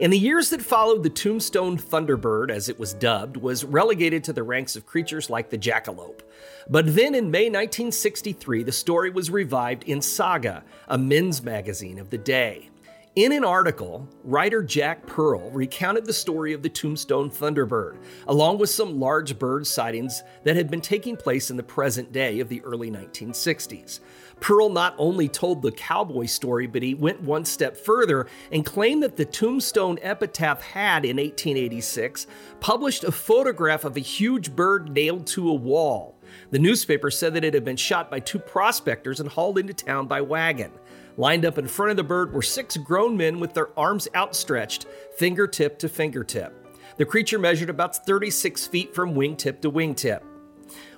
In 0.00 0.10
the 0.10 0.18
years 0.18 0.50
that 0.50 0.60
followed, 0.60 1.04
the 1.04 1.08
Tombstone 1.08 1.78
Thunderbird, 1.78 2.50
as 2.50 2.68
it 2.68 2.80
was 2.80 2.94
dubbed, 2.94 3.36
was 3.36 3.64
relegated 3.64 4.24
to 4.24 4.32
the 4.32 4.42
ranks 4.42 4.74
of 4.74 4.86
creatures 4.86 5.30
like 5.30 5.48
the 5.48 5.56
jackalope. 5.56 6.22
But 6.68 6.96
then 6.96 7.14
in 7.14 7.30
May 7.30 7.44
1963, 7.44 8.64
the 8.64 8.72
story 8.72 9.10
was 9.10 9.30
revived 9.30 9.84
in 9.84 10.02
Saga, 10.02 10.64
a 10.88 10.98
men's 10.98 11.44
magazine 11.44 12.00
of 12.00 12.10
the 12.10 12.18
day. 12.18 12.70
In 13.16 13.32
an 13.32 13.44
article, 13.44 14.06
writer 14.24 14.62
Jack 14.62 15.06
Pearl 15.06 15.50
recounted 15.52 16.04
the 16.04 16.12
story 16.12 16.52
of 16.52 16.62
the 16.62 16.68
Tombstone 16.68 17.30
Thunderbird, 17.30 17.96
along 18.28 18.58
with 18.58 18.68
some 18.68 19.00
large 19.00 19.38
bird 19.38 19.66
sightings 19.66 20.22
that 20.44 20.54
had 20.54 20.70
been 20.70 20.82
taking 20.82 21.16
place 21.16 21.50
in 21.50 21.56
the 21.56 21.62
present 21.62 22.12
day 22.12 22.40
of 22.40 22.50
the 22.50 22.60
early 22.60 22.90
1960s. 22.90 24.00
Pearl 24.40 24.68
not 24.68 24.94
only 24.98 25.28
told 25.28 25.62
the 25.62 25.72
cowboy 25.72 26.26
story, 26.26 26.66
but 26.66 26.82
he 26.82 26.92
went 26.92 27.22
one 27.22 27.46
step 27.46 27.74
further 27.74 28.26
and 28.52 28.66
claimed 28.66 29.02
that 29.02 29.16
the 29.16 29.24
Tombstone 29.24 29.98
Epitaph 30.02 30.60
had, 30.60 31.06
in 31.06 31.16
1886, 31.16 32.26
published 32.60 33.02
a 33.02 33.10
photograph 33.10 33.86
of 33.86 33.96
a 33.96 34.00
huge 34.00 34.54
bird 34.54 34.90
nailed 34.90 35.26
to 35.28 35.48
a 35.48 35.54
wall. 35.54 36.18
The 36.50 36.58
newspaper 36.58 37.10
said 37.10 37.32
that 37.32 37.44
it 37.44 37.54
had 37.54 37.64
been 37.64 37.76
shot 37.76 38.10
by 38.10 38.20
two 38.20 38.38
prospectors 38.38 39.20
and 39.20 39.28
hauled 39.30 39.56
into 39.56 39.72
town 39.72 40.06
by 40.06 40.20
wagon. 40.20 40.72
Lined 41.18 41.46
up 41.46 41.56
in 41.56 41.66
front 41.66 41.90
of 41.90 41.96
the 41.96 42.04
bird 42.04 42.32
were 42.32 42.42
six 42.42 42.76
grown 42.76 43.16
men 43.16 43.40
with 43.40 43.54
their 43.54 43.76
arms 43.78 44.06
outstretched, 44.14 44.86
fingertip 45.16 45.78
to 45.78 45.88
fingertip. 45.88 46.52
The 46.98 47.06
creature 47.06 47.38
measured 47.38 47.70
about 47.70 48.04
36 48.04 48.66
feet 48.66 48.94
from 48.94 49.14
wingtip 49.14 49.60
to 49.62 49.70
wingtip. 49.70 50.20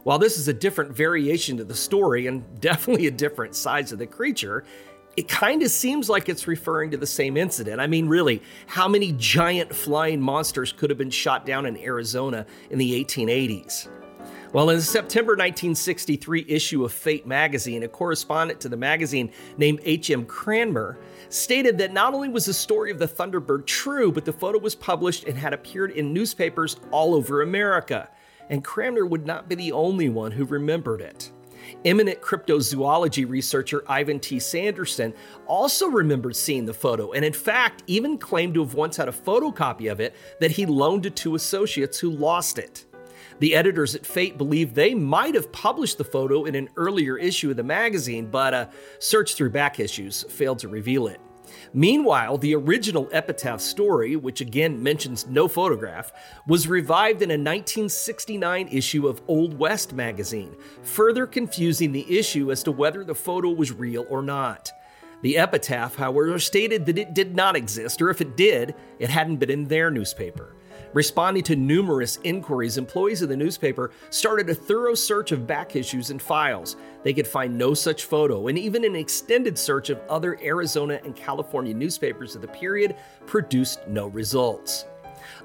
While 0.03 0.19
this 0.19 0.39
is 0.39 0.49
a 0.49 0.53
different 0.53 0.93
variation 0.93 1.57
to 1.59 1.65
the 1.65 1.75
story 1.75 2.27
and 2.27 2.45
definitely 2.61 3.07
a 3.07 3.13
different 3.13 3.55
size 3.55 3.93
of 3.93 3.99
the 3.99 4.07
creature, 4.07 4.65
it 5.17 5.29
kind 5.29 5.63
of 5.63 5.71
seems 5.71 6.09
like 6.09 6.29
it's 6.29 6.47
referring 6.47 6.93
to 6.93 6.97
the 6.97 7.07
same 7.07 7.37
incident. 7.37 7.81
I 7.81 7.87
mean, 7.87 8.09
really, 8.09 8.43
how 8.67 8.89
many 8.89 9.13
giant 9.13 9.75
flying 9.75 10.21
monsters 10.21 10.73
could 10.73 10.91
have 10.91 10.99
been 10.99 11.11
shot 11.11 11.45
down 11.45 11.67
in 11.67 11.77
Arizona 11.77 12.47
in 12.71 12.79
the 12.79 13.05
1880s? 13.05 13.89
Well, 14.55 14.71
in 14.71 14.77
the 14.77 14.83
September 14.83 15.33
1963 15.33 16.47
issue 16.49 16.83
of 16.83 16.91
Fate 16.91 17.27
magazine, 17.27 17.83
a 17.83 17.89
correspondent 17.89 18.61
to 18.61 18.71
the 18.71 18.79
magazine 18.79 19.31
named 19.59 19.81
H.M. 19.85 20.25
Cranmer 20.25 20.99
stated 21.29 21.77
that 21.77 21.93
not 21.93 22.15
only 22.15 22.31
was 22.31 22.47
the 22.47 22.55
story 22.55 22.91
of 22.91 22.99
the 22.99 23.07
Thunderbird 23.07 23.67
true, 23.67 24.11
but 24.11 24.25
the 24.25 24.33
photo 24.33 24.59
was 24.59 24.75
published 24.75 25.25
and 25.25 25.37
had 25.37 25.53
appeared 25.53 25.91
in 25.91 26.15
newspapers 26.15 26.81
all 26.91 27.15
over 27.15 27.43
America. 27.43 28.09
And 28.49 28.65
Cranmer 28.65 29.05
would 29.05 29.27
not 29.27 29.51
be 29.51 29.55
the 29.55 29.73
only 29.73 30.09
one 30.09 30.33
who 30.33 30.47
remembered 30.47 31.03
it. 31.03 31.31
Eminent 31.85 32.23
cryptozoology 32.23 33.29
researcher 33.29 33.85
Ivan 33.87 34.19
T. 34.19 34.39
Sanderson 34.39 35.13
also 35.47 35.89
remembered 35.89 36.37
seeing 36.37 36.65
the 36.65 36.73
photo, 36.73 37.13
and 37.13 37.23
in 37.23 37.35
fact, 37.35 37.83
even 37.87 38.17
claimed 38.17 38.55
to 38.55 38.65
have 38.65 38.73
once 38.73 38.97
had 38.97 39.11
a 39.11 39.13
photocopy 39.13 39.93
of 39.93 40.01
it 40.01 40.15
that 40.41 40.53
he 40.53 40.65
loaned 40.65 41.03
to 41.03 41.11
two 41.11 41.35
associates 41.35 41.99
who 41.99 42.09
lost 42.09 42.59
it. 42.59 42.87
The 43.41 43.55
editors 43.55 43.95
at 43.95 44.05
Fate 44.05 44.37
believe 44.37 44.75
they 44.75 44.95
might 44.95 45.35
have 45.35 45.53
published 45.53 45.99
the 45.99 46.05
photo 46.05 46.45
in 46.45 46.55
an 46.55 46.69
earlier 46.77 47.17
issue 47.17 47.51
of 47.51 47.57
the 47.57 47.63
magazine, 47.63 48.27
but 48.27 48.53
a 48.53 48.71
search 48.99 49.35
through 49.35 49.51
back 49.51 49.79
issues 49.79 50.25
failed 50.25 50.59
to 50.61 50.69
reveal 50.69 51.07
it. 51.07 51.21
Meanwhile, 51.73 52.39
the 52.39 52.55
original 52.55 53.09
Epitaph 53.13 53.61
story, 53.61 54.17
which 54.17 54.41
again 54.41 54.83
mentions 54.83 55.27
no 55.27 55.49
photograph, 55.49 56.13
was 56.47 56.69
revived 56.69 57.23
in 57.23 57.31
a 57.31 57.35
1969 57.35 58.69
issue 58.69 59.07
of 59.07 59.23
Old 59.29 59.59
West 59.59 59.93
magazine, 59.93 60.55
further 60.83 61.27
confusing 61.27 61.93
the 61.93 62.19
issue 62.19 62.51
as 62.51 62.63
to 62.65 62.73
whether 62.73 63.05
the 63.05 63.15
photo 63.15 63.51
was 63.51 63.73
real 63.73 64.07
or 64.11 64.23
not. 64.23 64.71
The 65.23 65.39
epitaph, 65.39 65.97
however, 65.97 66.39
stated 66.39 66.87
that 66.87 66.99
it 66.99 67.15
did 67.15 67.35
not 67.35 67.57
exist, 67.57 68.01
or 68.01 68.11
if 68.11 68.21
it 68.21 68.37
did, 68.37 68.75
it 68.99 69.11
hadn't 69.11 69.37
been 69.37 69.51
in 69.51 69.67
their 69.67 69.91
newspaper. 69.91 70.55
Responding 70.95 71.43
to 71.45 71.57
numerous 71.57 72.19
inquiries, 72.25 72.79
employees 72.79 73.21
of 73.21 73.29
the 73.29 73.37
newspaper 73.37 73.91
started 74.11 74.49
a 74.49 74.55
thorough 74.55 74.95
search 74.95 75.33
of 75.33 75.47
back 75.47 75.77
issues 75.77 76.11
and 76.11 76.21
files. 76.21 76.77
They 77.03 77.13
could 77.13 77.27
find 77.27 77.59
no 77.59 77.75
such 77.75 78.05
photo, 78.05 78.49
and 78.49 78.59
even 78.59 78.85
an 78.85 78.97
extended 78.97 79.59
search 79.59 79.91
of 79.91 80.01
other 80.09 80.39
Arizona 80.43 80.99
and 81.05 81.15
California 81.15 81.75
newspapers 81.75 82.35
of 82.35 82.43
the 82.43 82.49
period 82.49 82.97
produced 83.27 83.87
no 83.87 84.07
results. 84.07 84.87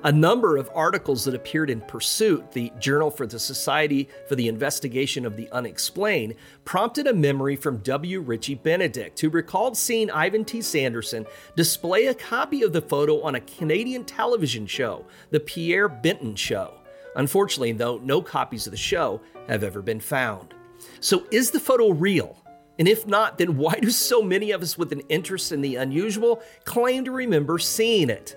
A 0.05 0.11
number 0.11 0.57
of 0.57 0.69
articles 0.75 1.23
that 1.23 1.33
appeared 1.33 1.69
in 1.69 1.79
Pursuit, 1.79 2.51
the 2.51 2.73
journal 2.77 3.09
for 3.09 3.25
the 3.25 3.39
Society 3.39 4.09
for 4.27 4.35
the 4.35 4.49
Investigation 4.49 5.25
of 5.25 5.37
the 5.37 5.49
Unexplained, 5.53 6.35
prompted 6.65 7.07
a 7.07 7.13
memory 7.13 7.55
from 7.55 7.77
W. 7.77 8.19
Ritchie 8.19 8.55
Benedict, 8.55 9.21
who 9.21 9.29
recalled 9.29 9.77
seeing 9.77 10.11
Ivan 10.11 10.43
T. 10.43 10.61
Sanderson 10.61 11.25
display 11.55 12.07
a 12.07 12.13
copy 12.13 12.63
of 12.63 12.73
the 12.73 12.81
photo 12.81 13.21
on 13.21 13.35
a 13.35 13.41
Canadian 13.41 14.03
television 14.03 14.67
show, 14.67 15.05
The 15.31 15.39
Pierre 15.39 15.87
Berton 15.87 16.35
Show. 16.35 16.73
Unfortunately, 17.15 17.71
though, 17.71 17.97
no 17.99 18.21
copies 18.21 18.67
of 18.67 18.71
the 18.71 18.77
show 18.77 19.21
have 19.47 19.63
ever 19.63 19.81
been 19.81 20.01
found. 20.01 20.53
So, 20.99 21.25
is 21.31 21.51
the 21.51 21.61
photo 21.61 21.91
real? 21.91 22.37
And 22.77 22.89
if 22.89 23.07
not, 23.07 23.37
then 23.37 23.55
why 23.55 23.75
do 23.75 23.89
so 23.89 24.21
many 24.21 24.51
of 24.51 24.61
us 24.61 24.77
with 24.77 24.91
an 24.91 25.01
interest 25.07 25.53
in 25.53 25.61
the 25.61 25.77
unusual 25.77 26.41
claim 26.65 27.05
to 27.05 27.11
remember 27.11 27.57
seeing 27.57 28.09
it? 28.09 28.35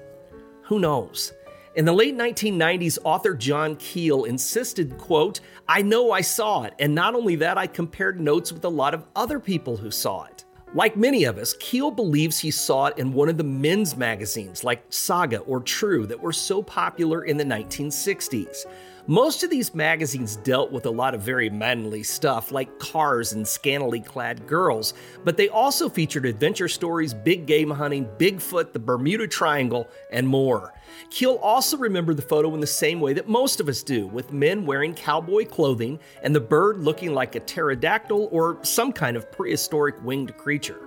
Who 0.67 0.79
knows? 0.79 1.33
In 1.77 1.85
the 1.85 1.93
late 1.93 2.17
1990s, 2.17 2.97
author 3.05 3.35
John 3.35 3.77
Keel 3.77 4.25
insisted, 4.25 4.97
quote, 4.97 5.41
I 5.69 5.83
know 5.83 6.11
I 6.11 6.23
saw 6.23 6.63
it, 6.63 6.73
and 6.79 6.95
not 6.95 7.15
only 7.15 7.37
that, 7.37 7.59
I 7.59 7.67
compared 7.67 8.19
notes 8.19 8.51
with 8.51 8.65
a 8.65 8.69
lot 8.71 8.95
of 8.95 9.07
other 9.15 9.39
people 9.39 9.77
who 9.77 9.91
saw 9.91 10.25
it. 10.25 10.47
Like 10.73 10.97
many 10.97 11.25
of 11.25 11.37
us, 11.37 11.55
Keel 11.61 11.91
believes 11.91 12.39
he 12.39 12.51
saw 12.51 12.87
it 12.87 12.97
in 12.97 13.13
one 13.13 13.29
of 13.29 13.37
the 13.37 13.45
men's 13.45 13.95
magazines 13.95 14.65
like 14.65 14.85
Saga 14.89 15.41
or 15.41 15.61
True 15.61 16.07
that 16.07 16.19
were 16.19 16.33
so 16.33 16.63
popular 16.63 17.25
in 17.25 17.37
the 17.37 17.45
1960s. 17.45 18.65
Most 19.09 19.45
of 19.45 19.51
these 19.51 19.73
magazines 19.73 20.35
dealt 20.35 20.73
with 20.73 20.85
a 20.85 20.91
lot 20.91 21.15
of 21.15 21.23
very 21.23 21.49
manly 21.49 22.03
stuff, 22.03 22.51
like 22.51 22.81
cars 22.81 23.35
and 23.35 23.47
scantily 23.47 24.01
clad 24.01 24.49
girls, 24.49 24.95
but 25.23 25.37
they 25.37 25.49
also 25.49 25.89
featured 25.89 26.27
adventure 26.27 26.67
stories, 26.67 27.15
big 27.15 27.47
game 27.47 27.71
hunting, 27.71 28.09
Bigfoot, 28.19 28.73
the 28.73 28.81
Bermuda 28.81 29.29
Triangle, 29.29 29.87
and 30.11 30.27
more. 30.27 30.75
Keel 31.09 31.37
also 31.37 31.77
remembered 31.77 32.17
the 32.17 32.23
photo 32.23 32.53
in 32.55 32.61
the 32.61 32.67
same 32.67 32.99
way 32.99 33.13
that 33.13 33.29
most 33.29 33.61
of 33.61 33.69
us 33.69 33.85
do, 33.85 34.09
with 34.09 34.33
men 34.33 34.67
wearing 34.67 34.93
cowboy 34.93 35.45
clothing 35.45 36.01
and 36.25 36.35
the 36.35 36.41
bird 36.41 36.79
looking 36.79 37.15
like 37.15 37.37
a 37.37 37.41
pterodactyl 37.41 38.29
or 38.33 38.59
some 38.63 38.93
kind 38.93 39.17
of 39.17 39.31
prehistoric 39.31 39.95
winged 40.03 40.37
creature. 40.37 40.86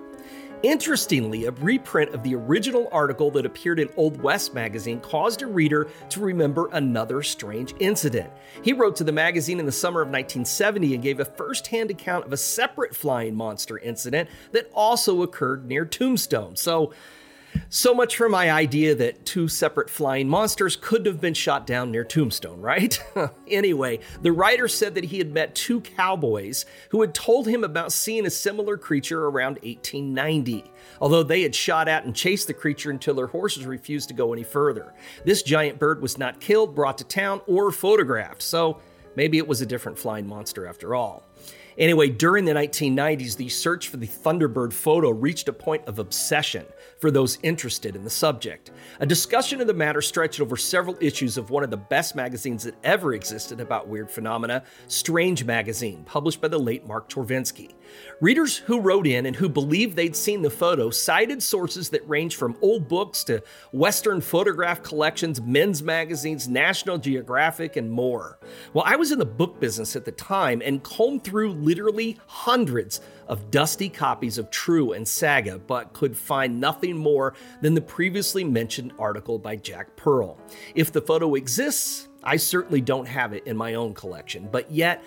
Interestingly, 0.62 1.46
a 1.46 1.52
reprint 1.52 2.14
of 2.14 2.22
the 2.22 2.36
original 2.36 2.90
article 2.92 3.32
that 3.32 3.46
appeared 3.46 3.80
in 3.80 3.90
Old 3.96 4.22
West 4.22 4.54
magazine 4.54 5.00
caused 5.00 5.42
a 5.42 5.48
reader 5.48 5.88
to 6.10 6.20
remember 6.20 6.68
another 6.74 7.24
strange 7.24 7.74
incident. 7.80 8.30
He 8.62 8.74
wrote 8.74 8.98
to 8.98 9.06
the 9.06 9.14
magazine 9.14 9.62
in 9.62 9.66
the 9.66 9.72
summer 9.72 10.02
of 10.02 10.10
1970 10.10 10.96
and 10.96 11.04
gave 11.04 11.22
a 11.22 11.26
first 11.26 11.68
hand 11.68 11.92
account 11.92 12.26
of 12.26 12.34
a 12.34 12.38
separate 12.38 12.94
flying 12.94 13.36
monster 13.36 13.78
incident 13.78 14.30
that 14.52 14.70
also 14.74 15.22
occurred 15.22 15.66
near 15.66 15.86
Tombstone. 15.86 16.58
So, 16.58 16.92
so 17.70 17.94
much 17.94 18.16
for 18.16 18.30
my 18.30 18.52
idea 18.52 18.96
that 18.96 19.26
two 19.26 19.48
separate 19.48 19.90
flying 19.90 20.30
monsters 20.30 20.76
could 20.76 21.06
have 21.06 21.20
been 21.20 21.34
shot 21.34 21.68
down 21.68 21.92
near 21.92 22.04
Tombstone, 22.04 22.62
right? 22.62 23.02
anyway, 23.48 24.00
the 24.22 24.32
writer 24.32 24.68
said 24.68 24.96
that 24.96 25.06
he 25.06 25.18
had 25.18 25.34
met 25.34 25.56
two 25.56 25.82
cowboys 25.82 26.66
who 26.90 27.02
had 27.02 27.14
told 27.14 27.48
him 27.48 27.64
about 27.64 27.92
seeing 27.92 28.26
a 28.26 28.30
similar 28.30 28.78
creature 28.78 29.26
around 29.26 29.56
1890, 29.64 30.72
although 31.02 31.24
they 31.24 31.42
had 31.42 31.56
shot 31.56 31.88
at 31.88 32.06
and 32.06 32.16
chased 32.16 32.48
the 32.48 32.54
creature 32.54 32.92
until 32.92 33.16
their 33.16 33.28
horses 33.28 33.66
refused 33.66 34.08
to 34.08 34.14
go 34.14 34.34
any 34.34 34.44
further. 34.44 34.94
This 35.26 35.44
giant 35.44 35.80
bird 35.80 36.02
was 36.02 36.18
not 36.18 36.40
killed, 36.40 36.76
brought 36.76 36.98
to 37.00 37.04
town, 37.04 37.42
or 37.48 37.72
photographed, 37.72 38.42
so 38.42 38.80
maybe 39.16 39.38
it 39.38 39.48
was 39.48 39.62
a 39.62 39.66
different 39.66 39.98
flying 39.98 40.28
monster 40.28 40.68
after 40.68 40.96
all. 40.96 41.26
Anyway, 41.80 42.10
during 42.10 42.44
the 42.44 42.52
1990s, 42.52 43.38
the 43.38 43.48
search 43.48 43.88
for 43.88 43.96
the 43.96 44.06
Thunderbird 44.06 44.74
photo 44.74 45.12
reached 45.12 45.48
a 45.48 45.54
point 45.54 45.82
of 45.88 45.98
obsession 45.98 46.66
for 47.00 47.12
those 47.12 47.40
interested 47.44 47.96
in 47.96 48.04
the 48.04 48.10
subject. 48.10 48.72
A 49.00 49.06
discussion 49.06 49.62
of 49.62 49.68
the 49.68 49.74
matter 49.74 50.02
stretched 50.02 50.42
over 50.42 50.58
several 50.58 50.98
issues 51.02 51.38
of 51.38 51.50
one 51.50 51.64
of 51.64 51.72
the 51.72 51.78
best 51.78 52.16
magazines 52.16 52.64
that 52.64 52.76
ever 52.84 53.14
existed 53.14 53.60
about 53.60 53.88
weird 53.88 54.12
phenomena, 54.12 54.64
Strange 54.88 55.44
Magazine, 55.46 56.04
published 56.04 56.42
by 56.42 56.48
the 56.48 56.60
late 56.60 56.86
Mark 56.86 57.10
Chorvinsky. 57.10 57.74
Readers 58.22 58.58
who 58.58 58.80
wrote 58.80 59.08
in 59.08 59.26
and 59.26 59.36
who 59.36 59.50
believed 59.50 59.96
they'd 59.96 60.16
seen 60.16 60.42
the 60.42 60.50
photo 60.50 60.90
cited 60.90 61.42
sources 61.42 61.90
that 61.90 62.08
range 62.08 62.36
from 62.36 62.58
old 62.62 62.88
books 62.88 63.24
to 63.24 63.42
Western 63.72 64.22
photograph 64.22 64.84
collections, 64.84 65.42
men's 65.42 65.82
magazines, 65.82 66.48
National 66.48 66.98
Geographic, 66.98 67.78
and 67.78 67.90
more. 67.90 68.40
Well, 68.74 68.84
I 68.86 68.96
was 68.96 69.12
in 69.12 69.20
the 69.20 69.26
book 69.26 69.60
business 69.60 69.96
at 69.96 70.06
the 70.06 70.12
time 70.12 70.62
and 70.64 70.84
combed 70.84 71.24
through 71.24 71.54
literally 71.54 72.20
hundreds 72.28 73.02
of 73.30 73.52
dusty 73.52 73.88
copies 73.88 74.38
of 74.38 74.50
True 74.50 74.92
and 74.92 75.08
Saga, 75.08 75.60
but 75.60 75.94
could 75.94 76.18
find 76.18 76.60
nothing 76.60 76.98
more 76.98 77.36
than 77.62 77.76
the 77.76 77.82
previously 77.82 78.44
mentioned 78.44 78.92
article 79.00 79.40
by 79.40 79.56
Jack 79.56 79.96
Pearl. 79.96 80.38
If 80.76 80.92
the 80.92 81.02
photo 81.02 81.36
exists, 81.36 82.10
I 82.24 82.36
certainly 82.36 82.82
don't 82.82 83.08
have 83.08 83.32
it 83.34 83.46
in 83.46 83.56
my 83.56 83.76
own 83.76 83.94
collection, 83.94 84.50
but 84.52 84.70
yet 84.72 85.04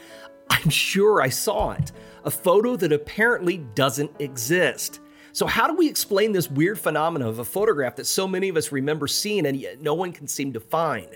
I'm 0.48 0.70
sure 0.70 1.20
I 1.20 1.28
saw 1.28 1.72
it. 1.72 1.92
A 2.24 2.30
photo 2.30 2.76
that 2.76 2.92
apparently 2.92 3.58
doesn't 3.74 4.12
exist. 4.20 5.00
So, 5.32 5.46
how 5.46 5.66
do 5.66 5.74
we 5.74 5.88
explain 5.88 6.32
this 6.32 6.50
weird 6.50 6.78
phenomenon 6.78 7.28
of 7.28 7.38
a 7.38 7.44
photograph 7.44 7.96
that 7.96 8.06
so 8.06 8.28
many 8.28 8.48
of 8.48 8.56
us 8.56 8.70
remember 8.70 9.06
seeing 9.06 9.46
and 9.46 9.56
yet 9.56 9.80
no 9.80 9.94
one 9.94 10.12
can 10.12 10.28
seem 10.28 10.52
to 10.52 10.60
find? 10.60 11.08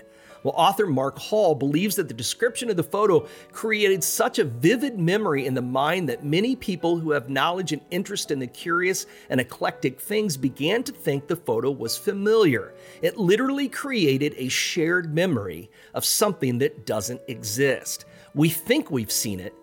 Well, 0.47 0.55
author 0.55 0.87
Mark 0.87 1.19
Hall 1.19 1.55
believes 1.55 1.97
that 1.97 2.07
the 2.07 2.13
description 2.13 2.69
of 2.69 2.77
the 2.77 2.81
photo 2.83 3.27
created 3.51 4.01
such 4.01 4.39
a 4.39 4.45
vivid 4.45 4.97
memory 4.97 5.45
in 5.45 5.53
the 5.53 5.61
mind 5.61 6.07
that 6.07 6.23
many 6.23 6.55
people 6.55 6.97
who 6.97 7.11
have 7.11 7.29
knowledge 7.29 7.73
and 7.73 7.81
interest 7.91 8.31
in 8.31 8.39
the 8.39 8.47
curious 8.47 9.07
and 9.29 9.41
eclectic 9.41 9.99
things 9.99 10.37
began 10.37 10.83
to 10.83 10.93
think 10.93 11.27
the 11.27 11.35
photo 11.35 11.69
was 11.69 11.97
familiar. 11.97 12.73
It 13.01 13.17
literally 13.17 13.67
created 13.67 14.35
a 14.37 14.47
shared 14.47 15.13
memory 15.13 15.69
of 15.93 16.05
something 16.05 16.59
that 16.59 16.85
doesn't 16.85 17.19
exist. 17.27 18.05
We 18.33 18.47
think 18.47 18.89
we've 18.89 19.11
seen 19.11 19.41
it, 19.41 19.53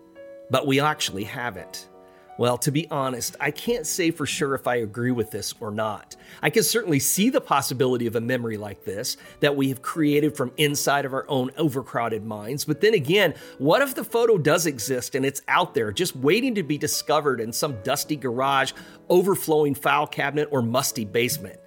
but 0.51 0.67
we 0.67 0.81
actually 0.81 1.25
haven't. 1.25 1.89
Well, 2.37 2.59
to 2.59 2.73
be 2.73 2.91
honest, 2.91 3.37
I 3.39 3.53
can't 3.53 3.87
say 3.87 4.11
for 4.11 4.27
sure 4.27 4.55
if 4.55 4.67
I 4.67 4.77
agree 4.77 5.13
with 5.13 5.31
this 5.31 5.55
or 5.61 5.71
not. 5.71 6.17
I 6.43 6.51
can 6.51 6.65
certainly 6.65 6.99
see 6.99 7.31
the 7.31 7.41
possibility 7.41 8.09
of 8.09 8.17
a 8.17 8.21
memory 8.21 8.57
like 8.57 8.85
this 8.85 9.17
that 9.39 9.55
we 9.55 9.69
have 9.69 9.83
created 9.83 10.37
from 10.37 10.51
inside 10.57 11.05
of 11.05 11.15
our 11.15 11.27
own 11.29 11.53
overcrowded 11.57 12.25
minds. 12.25 12.65
But 12.65 12.81
then 12.81 12.95
again, 12.95 13.35
what 13.59 13.83
if 13.83 13.95
the 13.95 14.03
photo 14.03 14.37
does 14.37 14.67
exist 14.67 15.15
and 15.15 15.25
it's 15.25 15.43
out 15.47 15.75
there 15.75 15.93
just 15.93 16.17
waiting 16.17 16.57
to 16.57 16.65
be 16.65 16.77
discovered 16.77 17.41
in 17.41 17.53
some 17.53 17.81
dusty 17.85 18.17
garage, 18.17 18.73
overflowing 19.09 19.77
file 19.77 20.07
cabinet, 20.07 20.49
or 20.51 20.61
musty 20.61 21.05
basement? 21.05 21.61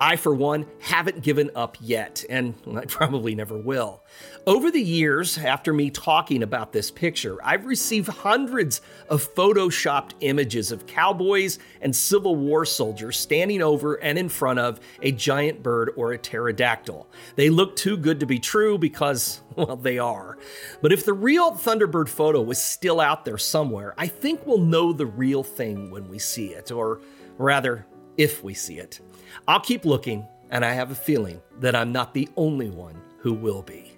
I, 0.00 0.16
for 0.16 0.34
one, 0.34 0.66
haven't 0.80 1.22
given 1.22 1.50
up 1.54 1.76
yet, 1.80 2.24
and 2.28 2.54
I 2.74 2.84
probably 2.88 3.34
never 3.34 3.56
will. 3.56 4.02
Over 4.46 4.70
the 4.70 4.82
years, 4.82 5.38
after 5.38 5.72
me 5.72 5.90
talking 5.90 6.42
about 6.42 6.72
this 6.72 6.90
picture, 6.90 7.38
I've 7.42 7.64
received 7.64 8.08
hundreds 8.08 8.80
of 9.08 9.34
photoshopped 9.34 10.12
images 10.20 10.72
of 10.72 10.86
cowboys 10.86 11.58
and 11.80 11.94
Civil 11.94 12.36
War 12.36 12.64
soldiers 12.66 13.16
standing 13.16 13.62
over 13.62 13.94
and 13.94 14.18
in 14.18 14.28
front 14.28 14.58
of 14.58 14.80
a 15.00 15.12
giant 15.12 15.62
bird 15.62 15.90
or 15.96 16.12
a 16.12 16.18
pterodactyl. 16.18 17.08
They 17.36 17.48
look 17.48 17.76
too 17.76 17.96
good 17.96 18.20
to 18.20 18.26
be 18.26 18.38
true 18.38 18.76
because, 18.76 19.40
well, 19.56 19.76
they 19.76 19.98
are. 19.98 20.36
But 20.82 20.92
if 20.92 21.04
the 21.04 21.14
real 21.14 21.52
Thunderbird 21.52 22.08
photo 22.08 22.42
was 22.42 22.60
still 22.60 23.00
out 23.00 23.24
there 23.24 23.38
somewhere, 23.38 23.94
I 23.96 24.08
think 24.08 24.46
we'll 24.46 24.58
know 24.58 24.92
the 24.92 25.06
real 25.06 25.42
thing 25.42 25.90
when 25.90 26.08
we 26.08 26.18
see 26.18 26.48
it, 26.48 26.70
or 26.70 27.00
rather, 27.38 27.86
if 28.16 28.42
we 28.42 28.54
see 28.54 28.78
it. 28.78 29.00
I'll 29.48 29.60
keep 29.60 29.84
looking, 29.84 30.26
and 30.50 30.64
I 30.64 30.72
have 30.72 30.90
a 30.90 30.94
feeling 30.94 31.42
that 31.60 31.74
I'm 31.74 31.92
not 31.92 32.14
the 32.14 32.28
only 32.36 32.70
one 32.70 33.00
who 33.18 33.34
will 33.34 33.62
be. 33.62 33.94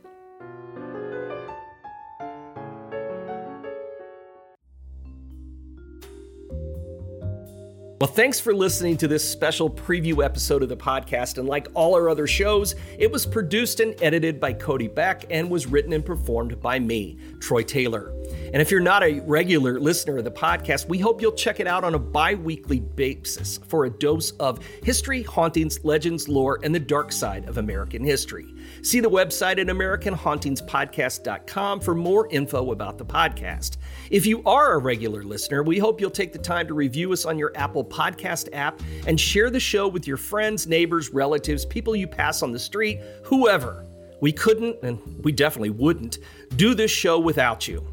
Well, 7.98 8.11
thanks 8.11 8.38
for 8.38 8.55
listening 8.55 8.98
to 8.98 9.09
this 9.09 9.29
special 9.29 9.70
preview 9.70 10.22
episode 10.22 10.62
of 10.62 10.68
the 10.68 10.76
podcast. 10.76 11.38
And 11.38 11.48
like 11.48 11.68
all 11.72 11.94
our 11.94 12.11
other 12.11 12.26
shows, 12.26 12.74
it 12.98 13.11
was 13.11 13.24
produced 13.24 13.81
and 13.81 13.94
edited 14.02 14.38
by 14.38 14.52
Cody 14.52 14.87
Beck 14.87 15.24
and 15.31 15.48
was 15.48 15.66
written 15.66 15.94
and 15.94 16.05
performed 16.05 16.61
by 16.61 16.79
me, 16.79 17.18
Troy 17.40 17.62
Taylor. 17.62 18.15
And 18.52 18.62
if 18.62 18.70
you're 18.70 18.80
not 18.80 19.02
a 19.02 19.20
regular 19.20 19.80
listener 19.80 20.18
of 20.18 20.24
the 20.24 20.30
podcast, 20.30 20.88
we 20.88 20.98
hope 20.98 21.20
you'll 21.20 21.32
check 21.32 21.59
it 21.61 21.66
out 21.66 21.85
on 21.85 21.94
a 21.94 21.98
bi 21.98 22.35
weekly 22.35 22.80
basis 22.80 23.59
for 23.68 23.87
a 23.87 23.90
dose 23.90 24.32
of 24.32 24.62
history, 24.82 25.22
hauntings, 25.22 25.82
legends, 25.85 26.28
lore, 26.28 26.59
and 26.62 26.74
the 26.74 26.80
dark 26.80 27.12
side 27.12 27.48
of 27.48 27.59
American 27.59 28.04
history. 28.04 28.54
See 28.82 29.00
the 29.00 29.11
website 29.11 29.59
at 29.59 29.66
AmericanHauntingsPodcast.com 29.66 31.80
for 31.80 31.94
more 31.94 32.28
info 32.30 32.72
about 32.72 32.98
the 32.98 33.04
podcast. 33.04 33.76
If 34.11 34.26
you 34.26 34.42
are 34.44 34.74
a 34.74 34.78
regular 34.78 35.24
listener, 35.24 35.62
we 35.62 35.78
hope 35.78 36.00
you'll 36.00 36.11
take 36.11 36.32
the 36.32 36.38
time 36.38 36.66
to 36.68 36.74
review 36.74 37.12
us 37.12 37.24
on 37.24 37.38
your 37.38 37.52
Apple 37.56 37.85
Podcast 37.85 38.48
app 38.52 38.80
and 39.06 39.20
share 39.20 39.50
the 39.50 39.61
show 39.61 39.88
with 39.88 40.06
your 40.06 40.16
friends, 40.16 40.66
neighbors, 40.66 41.11
relatives, 41.11 41.64
people 41.64 41.96
you 41.96 42.06
pass 42.06 42.42
on 42.42 42.52
the 42.52 42.59
street, 42.59 43.00
whoever. 43.24 43.85
We 44.20 44.32
couldn't, 44.32 44.82
and 44.82 44.98
we 45.24 45.32
definitely 45.32 45.70
wouldn't, 45.70 46.18
do 46.56 46.74
this 46.74 46.90
show 46.90 47.18
without 47.18 47.68
you. 47.68 47.87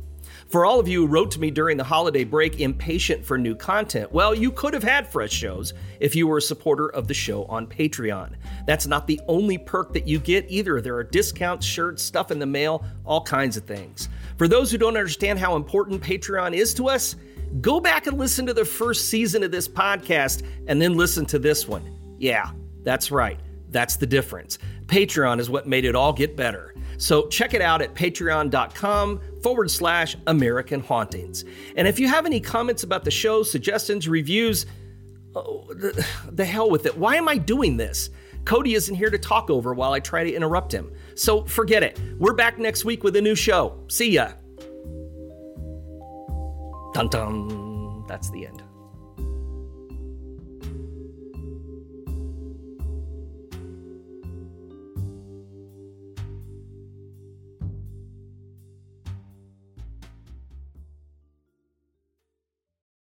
For 0.53 0.67
all 0.67 0.79
of 0.79 0.87
you 0.87 1.01
who 1.01 1.11
wrote 1.11 1.31
to 1.31 1.39
me 1.39 1.49
during 1.49 1.77
the 1.77 1.83
holiday 1.83 2.23
break 2.23 2.59
impatient 2.59 3.25
for 3.25 3.39
new 3.39 3.55
content, 3.55 4.11
well, 4.11 4.35
you 4.35 4.51
could 4.51 4.75
have 4.75 4.83
had 4.83 5.11
fresh 5.11 5.31
shows 5.31 5.73
if 5.99 6.15
you 6.15 6.27
were 6.27 6.37
a 6.37 6.41
supporter 6.43 6.89
of 6.89 7.07
the 7.07 7.13
show 7.15 7.45
on 7.45 7.65
Patreon. 7.65 8.35
That's 8.67 8.85
not 8.85 9.07
the 9.07 9.19
only 9.27 9.57
perk 9.57 9.93
that 9.93 10.07
you 10.07 10.19
get 10.19 10.45
either. 10.49 10.79
There 10.79 10.95
are 10.95 11.03
discounts, 11.03 11.65
shirts, 11.65 12.03
stuff 12.03 12.29
in 12.29 12.37
the 12.37 12.45
mail, 12.45 12.85
all 13.03 13.23
kinds 13.23 13.57
of 13.57 13.63
things. 13.63 14.09
For 14.37 14.47
those 14.47 14.69
who 14.69 14.77
don't 14.77 14.95
understand 14.95 15.39
how 15.39 15.55
important 15.55 16.03
Patreon 16.03 16.53
is 16.53 16.75
to 16.75 16.87
us, 16.87 17.15
go 17.59 17.79
back 17.79 18.05
and 18.05 18.19
listen 18.19 18.45
to 18.45 18.53
the 18.53 18.63
first 18.63 19.09
season 19.09 19.41
of 19.41 19.49
this 19.49 19.67
podcast 19.67 20.45
and 20.67 20.79
then 20.79 20.93
listen 20.93 21.25
to 21.25 21.39
this 21.39 21.67
one. 21.67 22.15
Yeah, 22.19 22.51
that's 22.83 23.09
right. 23.09 23.39
That's 23.71 23.95
the 23.95 24.05
difference. 24.05 24.59
Patreon 24.85 25.39
is 25.39 25.49
what 25.49 25.65
made 25.65 25.83
it 25.83 25.95
all 25.95 26.13
get 26.13 26.35
better. 26.37 26.75
So 26.97 27.27
check 27.27 27.55
it 27.55 27.61
out 27.61 27.81
at 27.81 27.95
patreon.com 27.95 29.19
forward 29.43 29.69
slash 29.69 30.15
American 30.25 30.79
Hauntings. 30.79 31.45
And 31.75 31.88
if 31.88 31.99
you 31.99 32.08
have 32.08 32.25
any 32.25 32.39
comments 32.39 32.84
about 32.84 33.03
the 33.03 33.12
show, 33.12 33.43
suggestions, 33.43 34.08
reviews, 34.08 34.65
oh, 35.36 35.65
the, 35.69 36.08
the 36.32 36.45
hell 36.45 36.69
with 36.69 36.86
it. 36.86 36.97
Why 36.97 37.17
am 37.17 37.27
I 37.27 37.38
doing 37.38 37.77
this? 37.77 38.10
Cody 38.45 38.73
isn't 38.73 38.95
here 38.95 39.10
to 39.10 39.17
talk 39.17 39.49
over 39.49 39.73
while 39.73 39.93
I 39.93 39.99
try 39.99 40.23
to 40.23 40.34
interrupt 40.34 40.71
him. 40.71 40.91
So 41.15 41.43
forget 41.45 41.84
it. 41.84 41.99
We're 42.17 42.34
back 42.34 42.58
next 42.58 42.86
week 42.86 43.03
with 43.03 43.15
a 43.15 43.21
new 43.21 43.36
show. 43.36 43.79
See 43.89 44.12
ya. 44.12 44.32
Dun 46.93 47.10
dun. 47.10 48.06
That's 48.08 48.29
the 48.32 48.47
end. 48.47 48.63